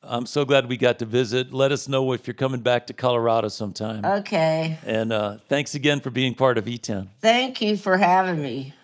I'm 0.02 0.26
so 0.26 0.44
glad 0.44 0.68
we 0.68 0.76
got 0.76 1.00
to 1.00 1.04
visit. 1.04 1.52
Let 1.52 1.72
us 1.72 1.88
know 1.88 2.12
if 2.12 2.26
you're 2.26 2.34
coming 2.34 2.60
back 2.60 2.86
to 2.86 2.92
Colorado 2.92 3.48
sometime. 3.48 4.04
Okay. 4.04 4.78
And 4.84 5.12
uh, 5.12 5.38
thanks 5.48 5.74
again 5.74 6.00
for 6.00 6.10
being 6.10 6.34
part 6.34 6.56
of 6.56 6.68
E 6.68 6.78
Town. 6.78 7.10
Thank 7.20 7.60
you 7.60 7.76
for 7.76 7.96
having 7.96 8.40
me. 8.40 8.74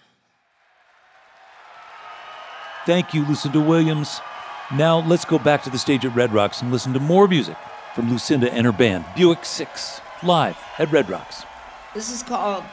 Thank 2.84 3.14
you, 3.14 3.24
Lucinda 3.24 3.60
Williams. 3.60 4.20
Now 4.72 5.00
let's 5.00 5.26
go 5.26 5.38
back 5.38 5.62
to 5.64 5.70
the 5.70 5.78
stage 5.78 6.06
at 6.06 6.14
Red 6.14 6.32
Rocks 6.32 6.62
and 6.62 6.72
listen 6.72 6.94
to 6.94 7.00
more 7.00 7.28
music 7.28 7.56
from 7.94 8.10
Lucinda 8.10 8.50
and 8.50 8.64
her 8.64 8.72
band, 8.72 9.04
Buick 9.14 9.44
6, 9.44 10.00
live 10.22 10.56
at 10.78 10.90
Red 10.90 11.10
Rocks. 11.10 11.44
This 11.92 12.10
is 12.10 12.22
called 12.22 12.64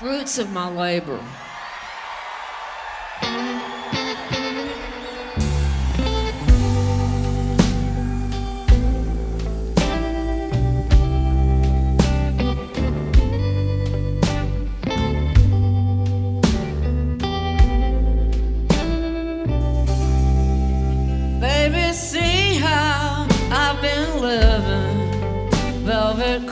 Fruits 0.00 0.38
of 0.38 0.50
My 0.52 0.70
Labor. 0.70 1.20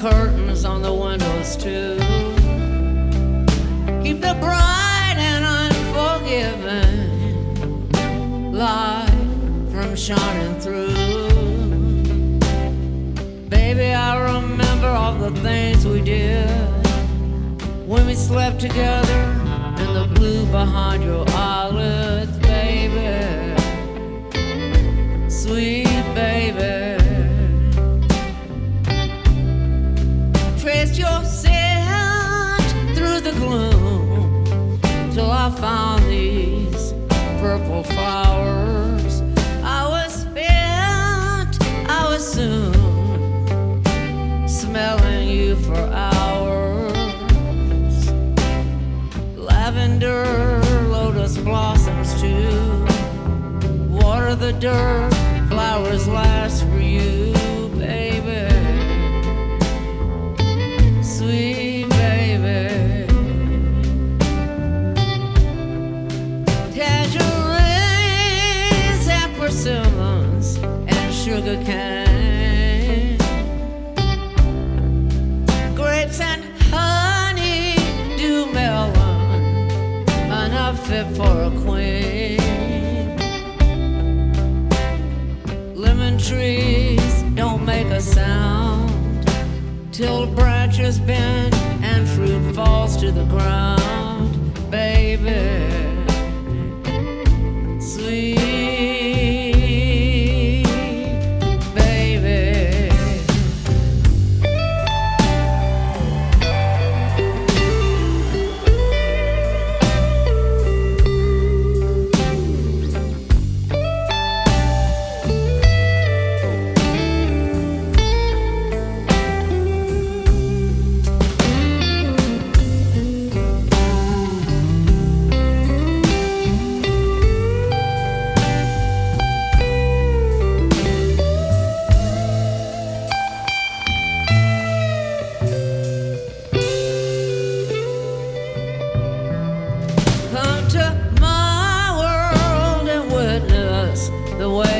Curtains 0.02 0.64
on 0.64 0.82
the 0.82 0.92
windows 0.92 1.54
too. 1.56 1.96
Keep 4.02 4.20
the 4.20 4.34
bright 4.40 5.14
and 5.16 5.44
unforgiving 5.62 6.72
light 8.52 9.06
from 9.70 9.94
shining 9.94 10.58
through. 10.58 10.92
Baby, 13.48 13.94
I 13.94 14.18
remember 14.32 14.88
all 14.88 15.14
the 15.14 15.30
things 15.40 15.86
we 15.86 16.00
did 16.00 16.50
when 17.86 18.04
we 18.04 18.16
slept 18.16 18.60
together 18.60 19.22
in 19.78 19.94
the 19.94 20.08
blue 20.16 20.44
behind 20.46 21.04
your 21.04 21.24
eyelids, 21.28 22.36
baby. 22.38 23.54
Sweet 25.30 26.02
baby. 26.12 26.91
Dios. 31.02 31.41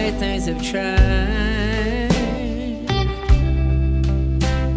Way 0.03 0.11
things 0.18 0.46
have 0.46 0.62
changed. 0.62 2.14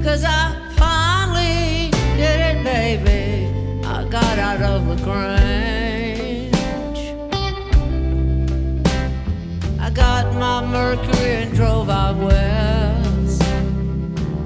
Cause 0.03 0.23
I 0.23 0.41
finally 0.77 1.89
did 2.19 2.39
it, 2.49 2.63
baby. 2.63 3.49
I 3.85 4.07
got 4.07 4.37
out 4.37 4.61
of 4.61 4.87
the 4.87 4.97
grange. 5.03 6.53
I 9.79 9.89
got 9.89 10.33
my 10.35 10.65
Mercury 10.65 11.31
and 11.43 11.53
drove 11.55 11.89
out 11.89 12.17
west. 12.17 13.41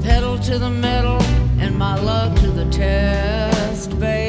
Pedal 0.04 0.38
to 0.40 0.60
the 0.60 0.70
metal 0.70 1.22
and 1.60 1.78
my 1.78 1.96
luck 2.00 2.38
to 2.40 2.52
the 2.52 2.66
test, 2.72 4.00
baby 4.00 4.29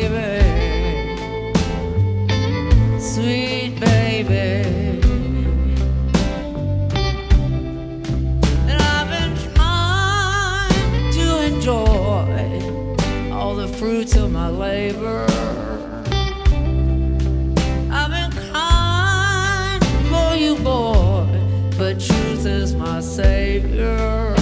labor. 14.61 15.25
I've 17.91 18.11
been 18.17 18.31
kind 18.53 19.83
for 20.11 20.35
you, 20.37 20.55
boy, 20.57 21.25
but 21.79 21.99
truth 21.99 22.45
is 22.45 22.75
my 22.75 23.01
savior. 23.01 24.35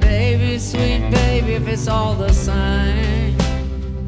Baby, 0.00 0.58
sweet 0.58 1.08
baby, 1.12 1.52
if 1.52 1.68
it's 1.68 1.86
all 1.86 2.14
the 2.14 2.32
same. 2.32 3.36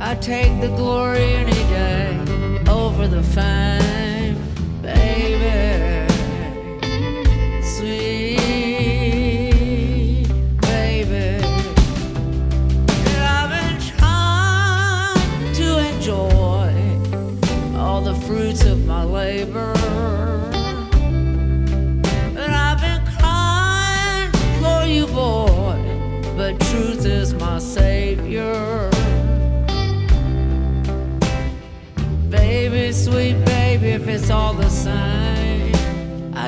I 0.00 0.16
take 0.16 0.60
the 0.60 0.72
glory 0.74 1.28
any 1.42 1.62
day 1.78 2.08
over 2.68 3.06
the 3.06 3.22
fame, 3.22 3.83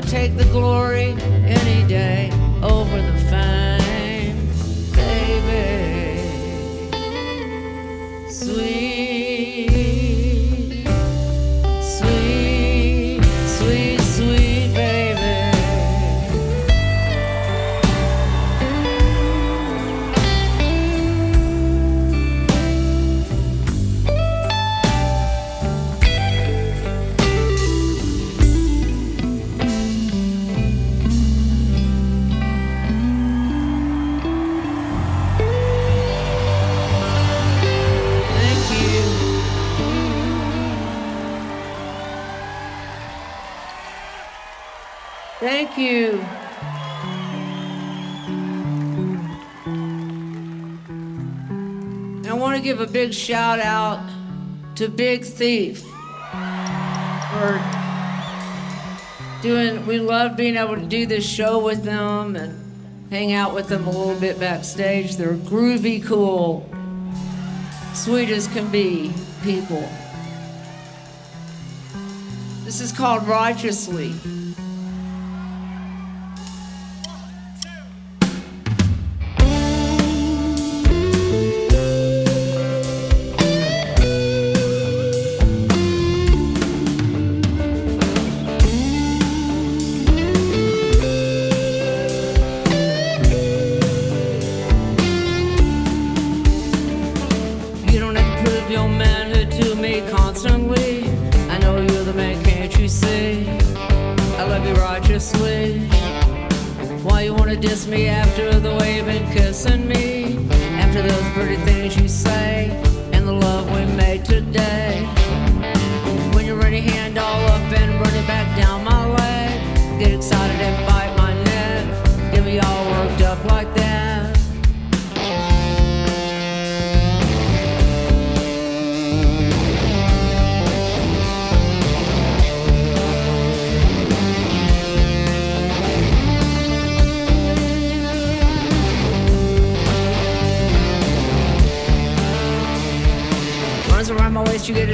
take 0.06 0.36
the 0.36 0.44
glory 0.44 1.16
any 1.44 1.86
day 1.88 2.25
a 52.86 52.92
big 52.92 53.12
shout 53.12 53.58
out 53.58 53.98
to 54.76 54.88
Big 54.88 55.24
Thief 55.24 55.80
for 57.30 57.60
doing. 59.42 59.84
We 59.86 59.98
love 59.98 60.36
being 60.36 60.56
able 60.56 60.76
to 60.76 60.86
do 60.86 61.04
this 61.04 61.28
show 61.28 61.58
with 61.64 61.82
them, 61.82 62.36
and 62.36 63.10
hang 63.10 63.32
out 63.32 63.54
with 63.54 63.68
them 63.68 63.88
a 63.88 63.90
little 63.90 64.18
bit 64.20 64.38
backstage. 64.38 65.16
They're 65.16 65.34
groovy, 65.34 66.04
cool, 66.04 66.70
sweet 67.92 68.30
as 68.30 68.46
can 68.46 68.70
be 68.70 69.12
people. 69.42 69.88
This 72.64 72.80
is 72.80 72.92
called 72.92 73.26
Righteously. 73.26 74.14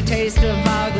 Taste 0.07 0.39
of 0.39 0.57
how 0.67 0.92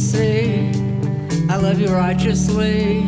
see? 0.00 0.72
I 1.50 1.56
love 1.56 1.78
you 1.78 1.88
righteously. 1.88 3.02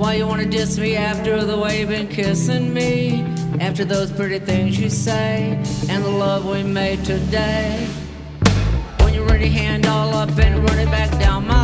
Why 0.00 0.14
you 0.14 0.26
wanna 0.26 0.46
diss 0.46 0.78
me 0.78 0.96
after 0.96 1.44
the 1.44 1.58
way 1.58 1.80
you've 1.80 1.90
been 1.90 2.08
kissing 2.08 2.72
me? 2.72 3.22
After 3.60 3.84
those 3.84 4.10
pretty 4.10 4.38
things 4.38 4.78
you 4.78 4.88
say 4.88 5.62
and 5.88 6.04
the 6.04 6.10
love 6.10 6.46
we 6.46 6.62
made 6.62 7.04
today. 7.04 7.86
When 9.00 9.12
you're 9.14 9.26
ready, 9.26 9.48
hand 9.48 9.86
all 9.86 10.14
up 10.14 10.30
and 10.38 10.68
run 10.68 10.78
it 10.78 10.90
back 10.90 11.10
down 11.18 11.46
my 11.46 11.55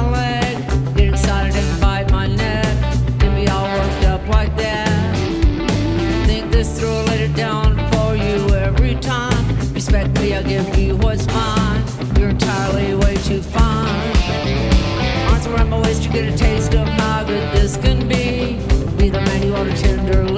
get 16.13 16.35
a 16.35 16.37
taste 16.37 16.75
of 16.75 16.87
how 16.87 17.25
good 17.25 17.57
this 17.57 17.79
can 17.79 18.07
be. 18.07 18.57
Be 18.99 19.09
the 19.09 19.21
man 19.21 19.43
you 19.43 19.53
want 19.53 19.71
to 19.71 19.83
tenderly. 19.83 20.32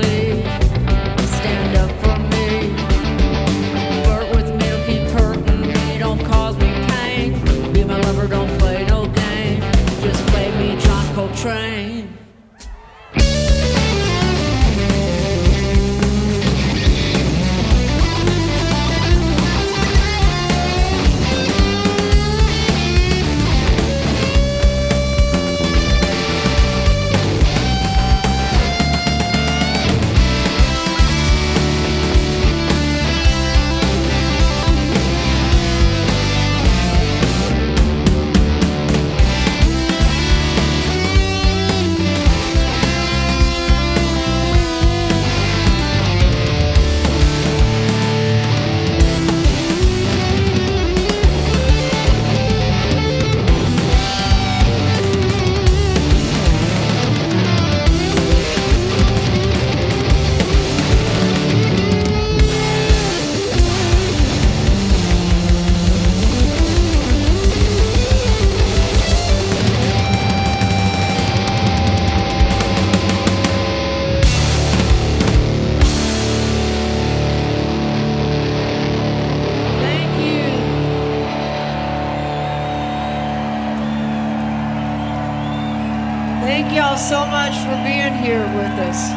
So 86.99 87.26
much 87.26 87.55
for 87.64 87.74
being 87.82 88.14
here 88.22 88.45
with 88.55 88.74
us. 88.78 89.11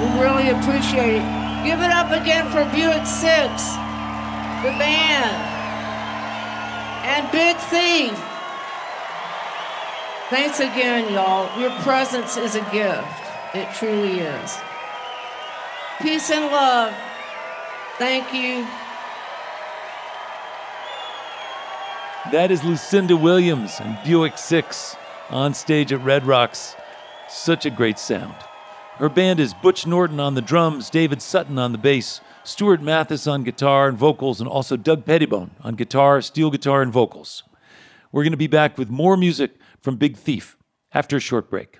We 0.00 0.20
really 0.20 0.50
appreciate 0.50 1.16
it. 1.16 1.64
Give 1.64 1.80
it 1.80 1.90
up 1.90 2.10
again 2.12 2.46
for 2.50 2.64
Buick 2.72 3.04
6, 3.06 3.20
the 4.62 4.72
band, 4.78 5.36
and 7.04 7.30
Big 7.32 7.56
Thief. 7.56 8.18
Thanks 10.30 10.60
again, 10.60 11.12
y'all. 11.12 11.50
Your 11.60 11.70
presence 11.80 12.36
is 12.36 12.54
a 12.54 12.62
gift. 12.70 13.06
It 13.54 13.68
truly 13.74 14.20
is. 14.20 14.58
Peace 16.00 16.30
and 16.30 16.46
love. 16.46 16.94
Thank 17.98 18.32
you. 18.32 18.66
That 22.30 22.50
is 22.50 22.62
Lucinda 22.62 23.16
Williams 23.16 23.80
and 23.80 23.98
Buick 24.04 24.38
6 24.38 24.96
on 25.30 25.54
stage 25.54 25.92
at 25.92 26.04
Red 26.04 26.26
Rocks. 26.26 26.74
Such 27.28 27.64
a 27.64 27.70
great 27.70 27.98
sound. 27.98 28.34
Her 28.96 29.08
band 29.08 29.40
is 29.40 29.54
Butch 29.54 29.86
Norton 29.86 30.20
on 30.20 30.34
the 30.34 30.42
drums, 30.42 30.90
David 30.90 31.22
Sutton 31.22 31.58
on 31.58 31.72
the 31.72 31.78
bass, 31.78 32.20
Stuart 32.44 32.82
Mathis 32.82 33.26
on 33.26 33.44
guitar 33.44 33.88
and 33.88 33.96
vocals, 33.96 34.40
and 34.40 34.48
also 34.48 34.76
Doug 34.76 35.06
Pettibone 35.06 35.52
on 35.62 35.74
guitar, 35.74 36.20
steel 36.20 36.50
guitar, 36.50 36.82
and 36.82 36.92
vocals. 36.92 37.42
We're 38.12 38.24
going 38.24 38.32
to 38.32 38.36
be 38.36 38.46
back 38.46 38.76
with 38.76 38.90
more 38.90 39.16
music 39.16 39.52
from 39.80 39.96
Big 39.96 40.16
Thief 40.16 40.58
after 40.92 41.16
a 41.16 41.20
short 41.20 41.48
break. 41.48 41.78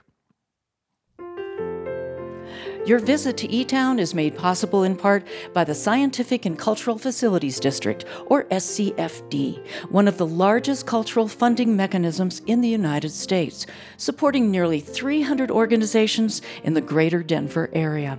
Your 2.90 2.98
visit 2.98 3.36
to 3.36 3.48
E 3.48 3.64
Town 3.64 4.00
is 4.00 4.16
made 4.16 4.36
possible 4.36 4.82
in 4.82 4.96
part 4.96 5.24
by 5.52 5.62
the 5.62 5.76
Scientific 5.76 6.44
and 6.44 6.58
Cultural 6.58 6.98
Facilities 6.98 7.60
District, 7.60 8.04
or 8.26 8.46
SCFD, 8.46 9.64
one 9.90 10.08
of 10.08 10.18
the 10.18 10.26
largest 10.26 10.88
cultural 10.88 11.28
funding 11.28 11.76
mechanisms 11.76 12.42
in 12.48 12.60
the 12.60 12.68
United 12.68 13.10
States, 13.10 13.64
supporting 13.96 14.50
nearly 14.50 14.80
300 14.80 15.52
organizations 15.52 16.42
in 16.64 16.74
the 16.74 16.80
greater 16.80 17.22
Denver 17.22 17.70
area. 17.74 18.18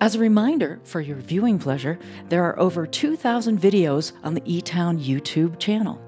As 0.00 0.14
a 0.14 0.18
reminder, 0.18 0.80
for 0.82 1.02
your 1.02 1.18
viewing 1.18 1.58
pleasure, 1.58 1.98
there 2.30 2.42
are 2.42 2.58
over 2.58 2.86
2,000 2.86 3.60
videos 3.60 4.12
on 4.24 4.32
the 4.32 4.42
E 4.46 4.62
Town 4.62 4.98
YouTube 4.98 5.58
channel, 5.58 6.00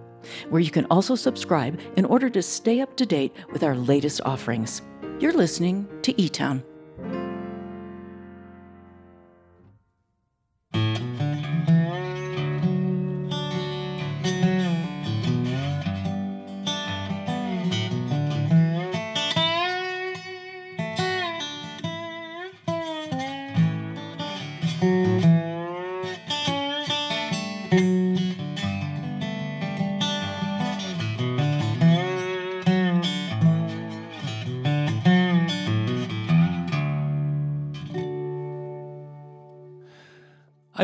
where 0.48 0.62
you 0.62 0.70
can 0.70 0.86
also 0.86 1.14
subscribe 1.14 1.78
in 1.98 2.06
order 2.06 2.30
to 2.30 2.40
stay 2.40 2.80
up 2.80 2.96
to 2.96 3.04
date 3.04 3.36
with 3.52 3.62
our 3.64 3.76
latest 3.76 4.22
offerings. 4.24 4.80
You're 5.20 5.34
listening 5.34 5.86
to 6.00 6.18
E 6.18 6.30
I'm 27.70 27.76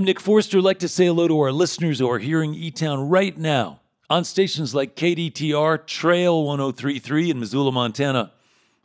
Nick 0.05 0.21
Forster. 0.21 0.59
I'd 0.59 0.65
like 0.65 0.79
to 0.81 0.89
say 0.89 1.07
hello 1.07 1.27
to 1.27 1.41
our 1.41 1.53
listeners 1.53 2.01
who 2.01 2.11
are 2.11 2.19
hearing 2.19 2.55
E 2.55 2.71
Town 2.71 3.09
right 3.09 3.39
now 3.39 3.81
on 4.11 4.25
stations 4.25 4.75
like 4.75 4.95
KDTR, 4.95 5.87
Trail 5.87 6.45
1033 6.45 7.31
in 7.31 7.41
Missoula, 7.41 7.73
Montana, 7.73 8.33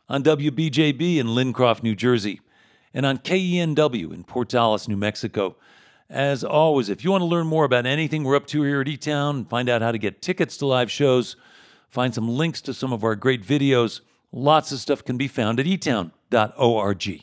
on 0.08 0.22
WBJB 0.22 1.18
in 1.18 1.34
Lincroft, 1.34 1.82
New 1.82 1.94
Jersey, 1.94 2.40
and 2.94 3.04
on 3.04 3.18
KENW 3.18 4.14
in 4.14 4.24
Portales, 4.24 4.88
New 4.88 4.96
Mexico. 4.96 5.56
As 6.10 6.42
always, 6.42 6.88
if 6.88 7.04
you 7.04 7.12
want 7.12 7.22
to 7.22 7.26
learn 7.26 7.46
more 7.46 7.64
about 7.64 7.86
anything 7.86 8.24
we're 8.24 8.34
up 8.34 8.48
to 8.48 8.64
here 8.64 8.80
at 8.80 8.88
E 8.88 8.96
Town, 8.96 9.44
find 9.44 9.68
out 9.68 9.80
how 9.80 9.92
to 9.92 9.98
get 9.98 10.20
tickets 10.20 10.56
to 10.56 10.66
live 10.66 10.90
shows, 10.90 11.36
find 11.88 12.12
some 12.12 12.28
links 12.28 12.60
to 12.62 12.74
some 12.74 12.92
of 12.92 13.04
our 13.04 13.14
great 13.14 13.46
videos, 13.46 14.00
lots 14.32 14.72
of 14.72 14.80
stuff 14.80 15.04
can 15.04 15.16
be 15.16 15.28
found 15.28 15.60
at 15.60 15.66
etown.org. 15.66 17.22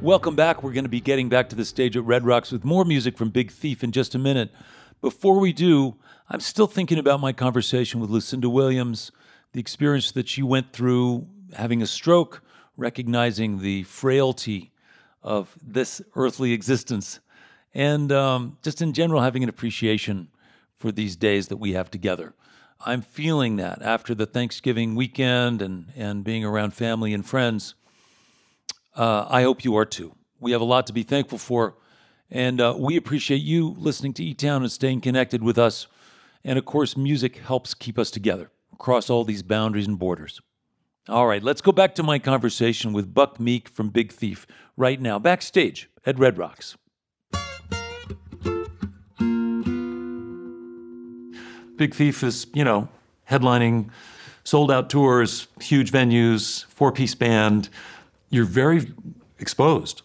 Welcome 0.00 0.36
back. 0.36 0.62
We're 0.62 0.72
going 0.72 0.84
to 0.84 0.88
be 0.88 1.00
getting 1.00 1.28
back 1.28 1.48
to 1.48 1.56
the 1.56 1.64
stage 1.64 1.96
at 1.96 2.04
Red 2.04 2.24
Rocks 2.24 2.52
with 2.52 2.64
more 2.64 2.84
music 2.84 3.18
from 3.18 3.30
Big 3.30 3.50
Thief 3.50 3.82
in 3.82 3.90
just 3.90 4.14
a 4.14 4.18
minute. 4.18 4.52
Before 5.00 5.40
we 5.40 5.52
do, 5.52 5.96
I'm 6.28 6.38
still 6.38 6.68
thinking 6.68 7.00
about 7.00 7.18
my 7.18 7.32
conversation 7.32 7.98
with 7.98 8.10
Lucinda 8.10 8.48
Williams, 8.48 9.10
the 9.54 9.60
experience 9.60 10.12
that 10.12 10.28
she 10.28 10.44
went 10.44 10.72
through 10.72 11.26
having 11.54 11.82
a 11.82 11.86
stroke, 11.88 12.44
recognizing 12.76 13.58
the 13.58 13.82
frailty 13.82 14.69
of 15.22 15.56
this 15.62 16.02
earthly 16.14 16.52
existence, 16.52 17.20
and 17.74 18.10
um, 18.10 18.58
just 18.62 18.80
in 18.82 18.92
general 18.92 19.20
having 19.20 19.42
an 19.42 19.48
appreciation 19.48 20.28
for 20.76 20.90
these 20.90 21.16
days 21.16 21.48
that 21.48 21.58
we 21.58 21.72
have 21.72 21.90
together. 21.90 22.34
I'm 22.86 23.02
feeling 23.02 23.56
that 23.56 23.82
after 23.82 24.14
the 24.14 24.24
Thanksgiving 24.24 24.94
weekend 24.94 25.60
and, 25.60 25.92
and 25.94 26.24
being 26.24 26.44
around 26.44 26.72
family 26.72 27.12
and 27.12 27.26
friends. 27.26 27.74
Uh, 28.96 29.26
I 29.28 29.42
hope 29.42 29.64
you 29.64 29.76
are 29.76 29.84
too. 29.84 30.14
We 30.40 30.52
have 30.52 30.62
a 30.62 30.64
lot 30.64 30.86
to 30.86 30.92
be 30.94 31.02
thankful 31.02 31.38
for, 31.38 31.76
and 32.30 32.60
uh, 32.60 32.74
we 32.78 32.96
appreciate 32.96 33.42
you 33.42 33.74
listening 33.78 34.14
to 34.14 34.24
E 34.24 34.34
Town 34.34 34.62
and 34.62 34.72
staying 34.72 35.02
connected 35.02 35.42
with 35.42 35.58
us. 35.58 35.86
And 36.42 36.58
of 36.58 36.64
course, 36.64 36.96
music 36.96 37.36
helps 37.36 37.74
keep 37.74 37.98
us 37.98 38.10
together 38.10 38.50
across 38.72 39.10
all 39.10 39.24
these 39.24 39.42
boundaries 39.42 39.86
and 39.86 39.98
borders. 39.98 40.40
All 41.10 41.26
right, 41.26 41.42
let's 41.42 41.60
go 41.60 41.72
back 41.72 41.96
to 41.96 42.04
my 42.04 42.20
conversation 42.20 42.92
with 42.92 43.12
Buck 43.12 43.40
Meek 43.40 43.68
from 43.68 43.88
Big 43.88 44.12
Thief 44.12 44.46
right 44.76 45.00
now, 45.00 45.18
backstage 45.18 45.90
at 46.06 46.16
Red 46.20 46.38
Rocks. 46.38 46.76
Big 51.76 51.94
Thief 51.94 52.22
is, 52.22 52.46
you 52.54 52.62
know, 52.62 52.88
headlining 53.28 53.90
sold 54.44 54.70
out 54.70 54.88
tours, 54.88 55.48
huge 55.60 55.90
venues, 55.90 56.64
four 56.66 56.92
piece 56.92 57.16
band. 57.16 57.70
You're 58.28 58.44
very 58.44 58.92
exposed, 59.40 60.02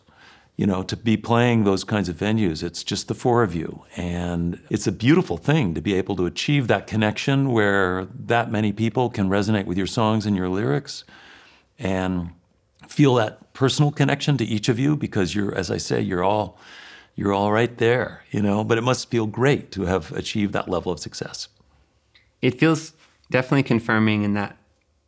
you 0.57 0.65
know, 0.65 0.83
to 0.83 0.95
be 0.95 1.17
playing 1.17 1.63
those 1.65 1.83
kinds 1.83 2.07
of 2.07 2.15
venues. 2.17 2.63
It's 2.63 2.83
just 2.83 3.07
the 3.07 3.13
four 3.13 3.43
of 3.43 3.53
you. 3.53 3.83
And 3.97 4.59
it's 4.69 4.87
a 4.87 4.91
beautiful 4.91 5.37
thing 5.37 5.73
to 5.73 5.81
be 5.81 5.93
able 5.95 6.15
to 6.15 6.25
achieve 6.25 6.67
that 6.67 6.87
connection 6.87 7.51
where 7.51 8.07
that 8.27 8.51
many 8.51 8.71
people 8.71 9.09
can 9.09 9.29
resonate 9.29 9.65
with 9.65 9.77
your 9.77 9.87
songs 9.87 10.25
and 10.25 10.35
your 10.35 10.47
lyrics 10.47 11.03
and 11.77 12.29
feel 12.87 13.15
that 13.15 13.51
personal 13.53 13.91
connection 13.91 14.37
to 14.37 14.45
each 14.45 14.69
of 14.69 14.79
you 14.79 14.95
because 14.95 15.35
you're, 15.35 15.53
as 15.53 15.69
I 15.69 15.77
say, 15.77 15.99
you're 16.01 16.23
all. 16.23 16.57
You're 17.17 17.31
all 17.31 17.53
right 17.53 17.77
there, 17.77 18.23
you 18.31 18.41
know, 18.41 18.65
but 18.65 18.77
it 18.77 18.81
must 18.81 19.09
feel 19.09 19.25
great 19.25 19.71
to 19.71 19.83
have 19.85 20.11
achieved 20.11 20.51
that 20.51 20.67
level 20.67 20.91
of 20.91 20.99
success. 20.99 21.47
It 22.41 22.59
feels 22.59 22.91
definitely 23.31 23.63
confirming 23.63 24.23
in 24.23 24.33
that 24.33 24.57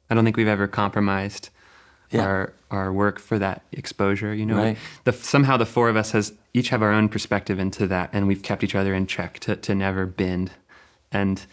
I 0.10 0.16
don't 0.16 0.24
think 0.24 0.38
we've 0.38 0.48
ever 0.48 0.68
compromised 0.68 1.50
Yeah. 2.10 2.22
our 2.24 2.54
our 2.72 2.92
work 2.92 3.20
for 3.20 3.40
that 3.40 3.62
exposure. 3.72 4.34
You 4.34 4.46
know, 4.46 4.58
Right. 4.58 4.78
the, 5.06 5.14
somehow 5.14 5.58
the 5.58 5.66
four 5.66 5.90
of 5.90 5.96
us 5.96 6.12
has 6.12 6.34
each 6.54 6.70
have 6.70 6.82
our 6.82 6.92
own 6.92 7.10
perspective 7.10 7.60
into 7.60 7.88
that, 7.88 8.10
and 8.14 8.28
we've 8.28 8.44
kept 8.44 8.64
each 8.64 8.76
other 8.76 8.94
in 8.94 9.08
check 9.08 9.40
to 9.42 9.56
to 9.56 9.76
never 9.76 10.06
bend, 10.06 10.52
and 11.12 11.46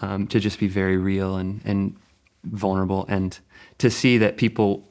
um, 0.00 0.26
to 0.28 0.40
just 0.40 0.58
be 0.58 0.68
very 0.68 0.96
real 0.96 1.36
and 1.36 1.60
and 1.64 1.96
vulnerable, 2.44 3.04
and 3.08 3.38
to 3.78 3.90
see 3.90 4.18
that 4.18 4.36
people, 4.36 4.88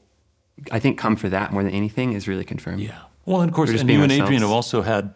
I 0.70 0.78
think, 0.78 0.98
come 0.98 1.16
for 1.16 1.28
that 1.28 1.52
more 1.52 1.62
than 1.62 1.72
anything 1.72 2.12
is 2.12 2.28
really 2.28 2.44
confirmed. 2.44 2.80
Yeah. 2.80 2.98
Well, 3.26 3.40
and 3.40 3.48
of 3.50 3.54
course, 3.54 3.70
and 3.70 3.88
you 3.88 4.02
and 4.02 4.10
Adrianne 4.12 4.40
have 4.40 4.50
also 4.50 4.82
had 4.82 5.14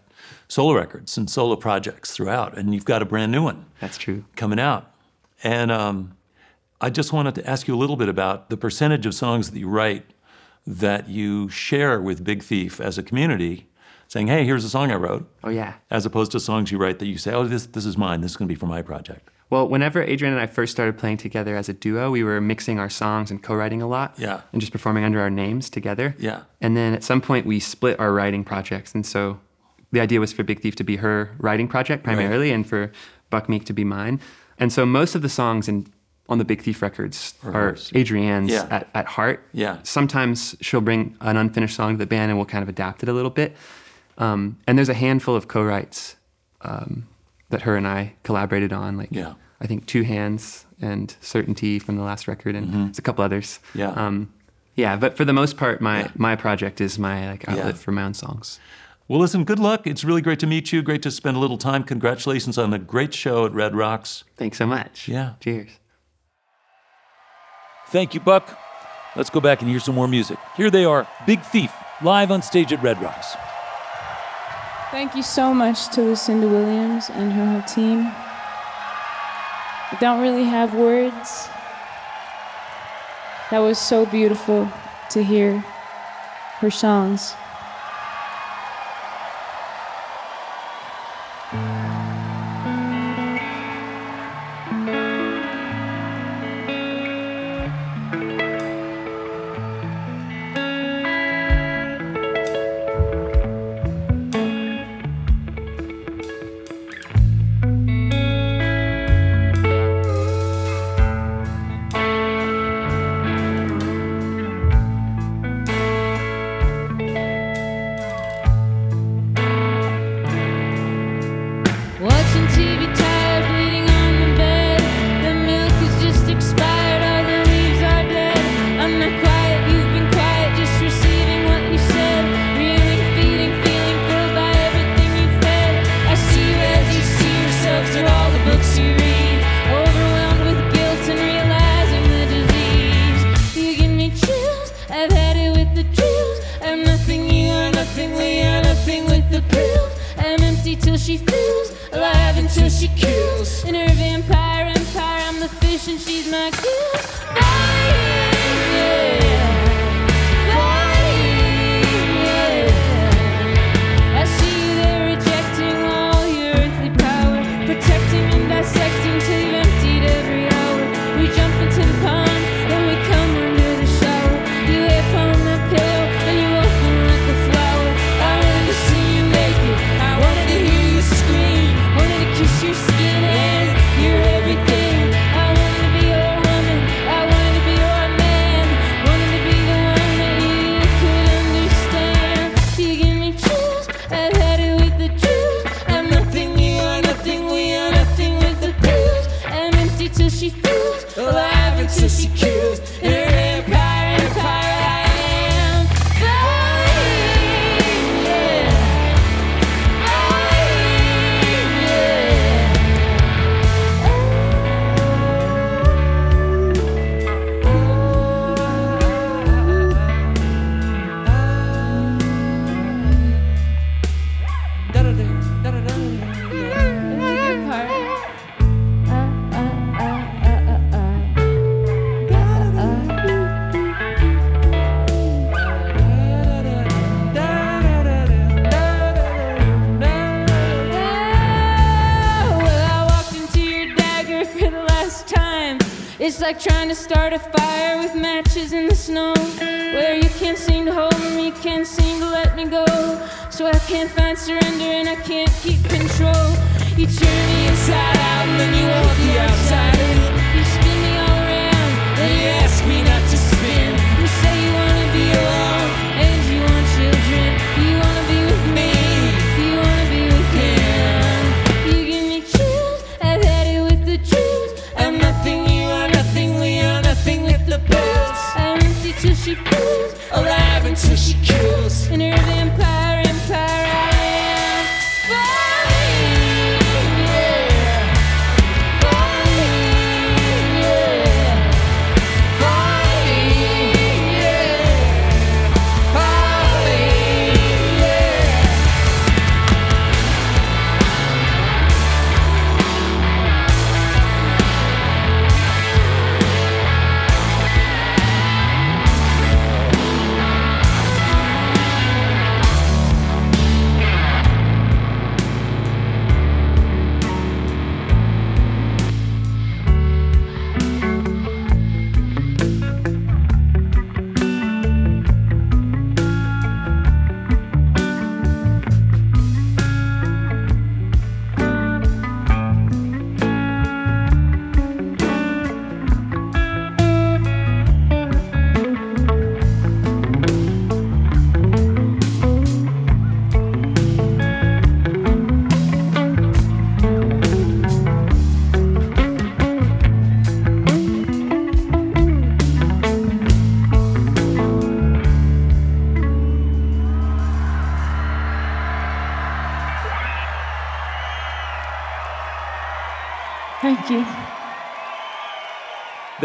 solo 0.48 0.74
records 0.74 1.18
and 1.18 1.28
solo 1.28 1.56
projects 1.56 2.12
throughout, 2.12 2.56
and 2.56 2.72
you've 2.74 2.84
got 2.84 3.02
a 3.02 3.04
brand 3.04 3.32
new 3.32 3.42
one 3.42 3.64
That's 3.80 3.98
true. 3.98 4.24
coming 4.36 4.60
out. 4.60 4.92
And 5.42 5.72
um, 5.72 6.16
I 6.80 6.88
just 6.90 7.12
wanted 7.12 7.34
to 7.36 7.50
ask 7.50 7.66
you 7.66 7.74
a 7.74 7.76
little 7.78 7.96
bit 7.96 8.08
about 8.08 8.48
the 8.48 8.56
percentage 8.56 9.06
of 9.06 9.14
songs 9.14 9.50
that 9.50 9.58
you 9.58 9.68
write 9.68 10.04
that 10.66 11.08
you 11.08 11.48
share 11.48 12.00
with 12.00 12.24
Big 12.24 12.42
Thief 12.42 12.80
as 12.80 12.98
a 12.98 13.02
community, 13.02 13.68
saying, 14.08 14.26
"Hey, 14.26 14.44
here's 14.44 14.64
a 14.64 14.68
song 14.68 14.90
I 14.90 14.96
wrote," 14.96 15.28
Oh 15.44 15.50
yeah. 15.50 15.74
as 15.90 16.04
opposed 16.06 16.32
to 16.32 16.40
songs 16.40 16.72
you 16.72 16.78
write 16.78 16.98
that 16.98 17.06
you 17.06 17.18
say, 17.18 17.32
"Oh, 17.32 17.44
this 17.46 17.66
this 17.66 17.86
is 17.86 17.96
mine. 17.96 18.20
This 18.20 18.32
is 18.32 18.36
going 18.36 18.48
to 18.48 18.54
be 18.54 18.58
for 18.58 18.66
my 18.66 18.82
project." 18.82 19.30
Well, 19.48 19.68
whenever 19.68 20.04
Adrianne 20.04 20.32
and 20.32 20.40
I 20.40 20.46
first 20.46 20.72
started 20.72 20.98
playing 20.98 21.18
together 21.18 21.54
as 21.56 21.68
a 21.68 21.72
duo, 21.72 22.10
we 22.10 22.24
were 22.24 22.40
mixing 22.40 22.80
our 22.80 22.90
songs 22.90 23.30
and 23.30 23.40
co-writing 23.40 23.80
a 23.80 23.86
lot. 23.86 24.14
Yeah. 24.18 24.40
And 24.52 24.60
just 24.60 24.72
performing 24.72 25.04
under 25.04 25.20
our 25.20 25.30
names 25.30 25.70
together. 25.70 26.16
Yeah. 26.18 26.42
And 26.60 26.76
then 26.76 26.94
at 26.94 27.04
some 27.04 27.20
point 27.20 27.46
we 27.46 27.60
split 27.60 28.00
our 28.00 28.12
writing 28.12 28.42
projects, 28.42 28.92
and 28.92 29.06
so 29.06 29.38
the 29.92 30.00
idea 30.00 30.18
was 30.18 30.32
for 30.32 30.42
Big 30.42 30.60
Thief 30.60 30.74
to 30.76 30.84
be 30.84 30.96
her 30.96 31.30
writing 31.38 31.68
project 31.68 32.02
primarily, 32.02 32.50
and 32.50 32.66
for 32.66 32.90
Buck 33.30 33.48
Meek 33.48 33.64
to 33.66 33.72
be 33.72 33.84
mine. 33.84 34.18
And 34.58 34.72
so 34.72 34.84
most 34.84 35.14
of 35.14 35.22
the 35.22 35.28
songs 35.28 35.68
in 35.68 35.86
on 36.28 36.38
the 36.38 36.44
Big 36.44 36.60
Thief 36.62 36.82
records 36.82 37.34
or 37.44 37.74
Adrianne's 37.94 38.50
yeah. 38.50 38.66
at, 38.70 38.88
at 38.94 39.06
heart. 39.06 39.46
Yeah. 39.52 39.78
Sometimes 39.82 40.56
she'll 40.60 40.80
bring 40.80 41.16
an 41.20 41.36
unfinished 41.36 41.76
song 41.76 41.92
to 41.92 41.98
the 41.98 42.06
band 42.06 42.30
and 42.30 42.38
we'll 42.38 42.46
kind 42.46 42.62
of 42.62 42.68
adapt 42.68 43.02
it 43.02 43.08
a 43.08 43.12
little 43.12 43.30
bit. 43.30 43.56
Um, 44.18 44.58
and 44.66 44.78
there's 44.78 44.88
a 44.88 44.94
handful 44.94 45.36
of 45.36 45.48
co-writes 45.48 46.16
um, 46.62 47.06
that 47.50 47.62
her 47.62 47.76
and 47.76 47.86
I 47.86 48.14
collaborated 48.22 48.72
on, 48.72 48.96
like 48.96 49.08
yeah. 49.10 49.34
I 49.60 49.66
think 49.66 49.86
Two 49.86 50.02
Hands 50.02 50.66
and 50.80 51.14
Certainty 51.20 51.78
from 51.78 51.96
the 51.96 52.02
last 52.02 52.28
record, 52.28 52.54
and 52.54 52.68
mm 52.68 52.98
a 52.98 53.02
couple 53.02 53.24
others. 53.24 53.60
Yeah. 53.74 53.90
Um, 53.90 54.32
yeah, 54.74 54.96
but 54.96 55.16
for 55.16 55.24
the 55.24 55.32
most 55.32 55.56
part, 55.56 55.80
my 55.80 56.00
yeah. 56.00 56.10
my 56.16 56.36
project 56.36 56.80
is 56.80 56.98
my 56.98 57.30
like 57.30 57.48
outlet 57.48 57.78
for 57.78 57.92
my 57.92 58.02
own 58.02 58.14
songs. 58.14 58.58
Well, 59.08 59.20
listen, 59.20 59.44
good 59.44 59.58
luck. 59.58 59.86
It's 59.86 60.02
really 60.02 60.20
great 60.20 60.40
to 60.40 60.46
meet 60.46 60.72
you. 60.72 60.82
Great 60.82 61.02
to 61.02 61.10
spend 61.10 61.36
a 61.36 61.40
little 61.40 61.58
time. 61.58 61.84
Congratulations 61.84 62.58
on 62.58 62.72
a 62.72 62.78
great 62.78 63.14
show 63.14 63.46
at 63.46 63.52
Red 63.52 63.74
Rocks. 63.74 64.24
Thanks 64.36 64.58
so 64.58 64.66
much. 64.66 65.06
Yeah. 65.06 65.34
Cheers. 65.40 65.78
Thank 67.88 68.14
you, 68.14 68.20
Buck. 68.20 68.58
Let's 69.14 69.30
go 69.30 69.40
back 69.40 69.62
and 69.62 69.70
hear 69.70 69.80
some 69.80 69.94
more 69.94 70.08
music. 70.08 70.38
Here 70.56 70.70
they 70.70 70.84
are 70.84 71.06
Big 71.26 71.40
Thief, 71.40 71.72
live 72.02 72.30
on 72.30 72.42
stage 72.42 72.72
at 72.72 72.82
Red 72.82 73.00
Rocks. 73.00 73.34
Thank 74.90 75.14
you 75.14 75.22
so 75.22 75.54
much 75.54 75.88
to 75.94 76.02
Lucinda 76.02 76.48
Williams 76.48 77.10
and 77.10 77.32
her 77.32 77.46
whole 77.46 77.62
team. 77.62 78.10
I 79.92 79.96
don't 80.00 80.20
really 80.20 80.44
have 80.44 80.74
words. 80.74 81.48
That 83.50 83.60
was 83.60 83.78
so 83.78 84.04
beautiful 84.04 84.68
to 85.10 85.22
hear 85.22 85.60
her 86.60 86.70
songs. 86.70 87.34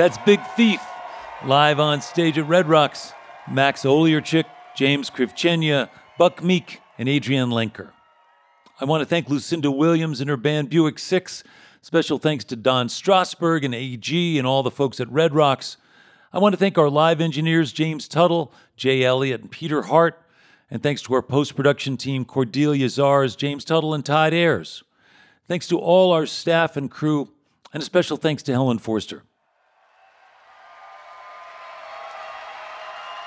That's 0.01 0.17
Big 0.17 0.43
Thief 0.55 0.81
live 1.45 1.79
on 1.79 2.01
stage 2.01 2.39
at 2.39 2.47
Red 2.47 2.67
Rocks. 2.67 3.13
Max 3.47 3.83
Oleartchik, 3.83 4.45
James 4.75 5.11
Krivchenia, 5.11 5.89
Buck 6.17 6.43
Meek, 6.43 6.81
and 6.97 7.07
Adrianne 7.07 7.51
Lenker. 7.51 7.91
I 8.79 8.85
want 8.85 9.01
to 9.01 9.05
thank 9.05 9.29
Lucinda 9.29 9.69
Williams 9.69 10.19
and 10.19 10.27
her 10.27 10.37
band 10.37 10.71
Buick 10.71 10.97
Six. 10.97 11.43
Special 11.83 12.17
thanks 12.17 12.43
to 12.45 12.55
Don 12.55 12.89
Strasburg 12.89 13.63
and 13.63 13.75
AEG 13.75 14.39
and 14.39 14.47
all 14.47 14.63
the 14.63 14.71
folks 14.71 14.99
at 14.99 15.07
Red 15.11 15.35
Rocks. 15.35 15.77
I 16.33 16.39
want 16.39 16.53
to 16.53 16.57
thank 16.57 16.79
our 16.79 16.89
live 16.89 17.21
engineers, 17.21 17.71
James 17.71 18.07
Tuttle, 18.07 18.51
Jay 18.75 19.03
Elliott, 19.03 19.41
and 19.41 19.51
Peter 19.51 19.83
Hart. 19.83 20.19
And 20.71 20.81
thanks 20.81 21.03
to 21.03 21.13
our 21.13 21.21
post 21.21 21.55
production 21.55 21.95
team, 21.95 22.25
Cordelia 22.25 22.87
Zars, 22.87 23.37
James 23.37 23.63
Tuttle, 23.63 23.93
and 23.93 24.03
Todd 24.03 24.33
Ayers. 24.33 24.83
Thanks 25.47 25.67
to 25.67 25.77
all 25.77 26.11
our 26.11 26.25
staff 26.25 26.75
and 26.75 26.89
crew, 26.89 27.29
and 27.71 27.83
a 27.83 27.85
special 27.85 28.17
thanks 28.17 28.41
to 28.41 28.51
Helen 28.51 28.79
Forster. 28.79 29.21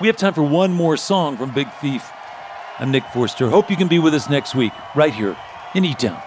We 0.01 0.07
have 0.07 0.17
time 0.17 0.33
for 0.33 0.43
one 0.43 0.73
more 0.73 0.97
song 0.97 1.37
from 1.37 1.51
Big 1.51 1.71
Thief. 1.79 2.11
I'm 2.79 2.91
Nick 2.91 3.05
Forster. 3.13 3.49
Hope 3.49 3.69
you 3.69 3.77
can 3.77 3.87
be 3.87 3.97
with 3.97 4.13
us 4.13 4.29
next 4.29 4.53
week, 4.53 4.73
right 4.93 5.13
here 5.13 5.37
in 5.73 5.85
E 5.85 5.93
Town. 5.93 6.21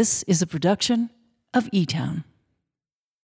This 0.00 0.22
is 0.22 0.40
a 0.40 0.46
production 0.46 1.10
of 1.52 1.68
E 1.72 1.84
Town. 1.84 2.24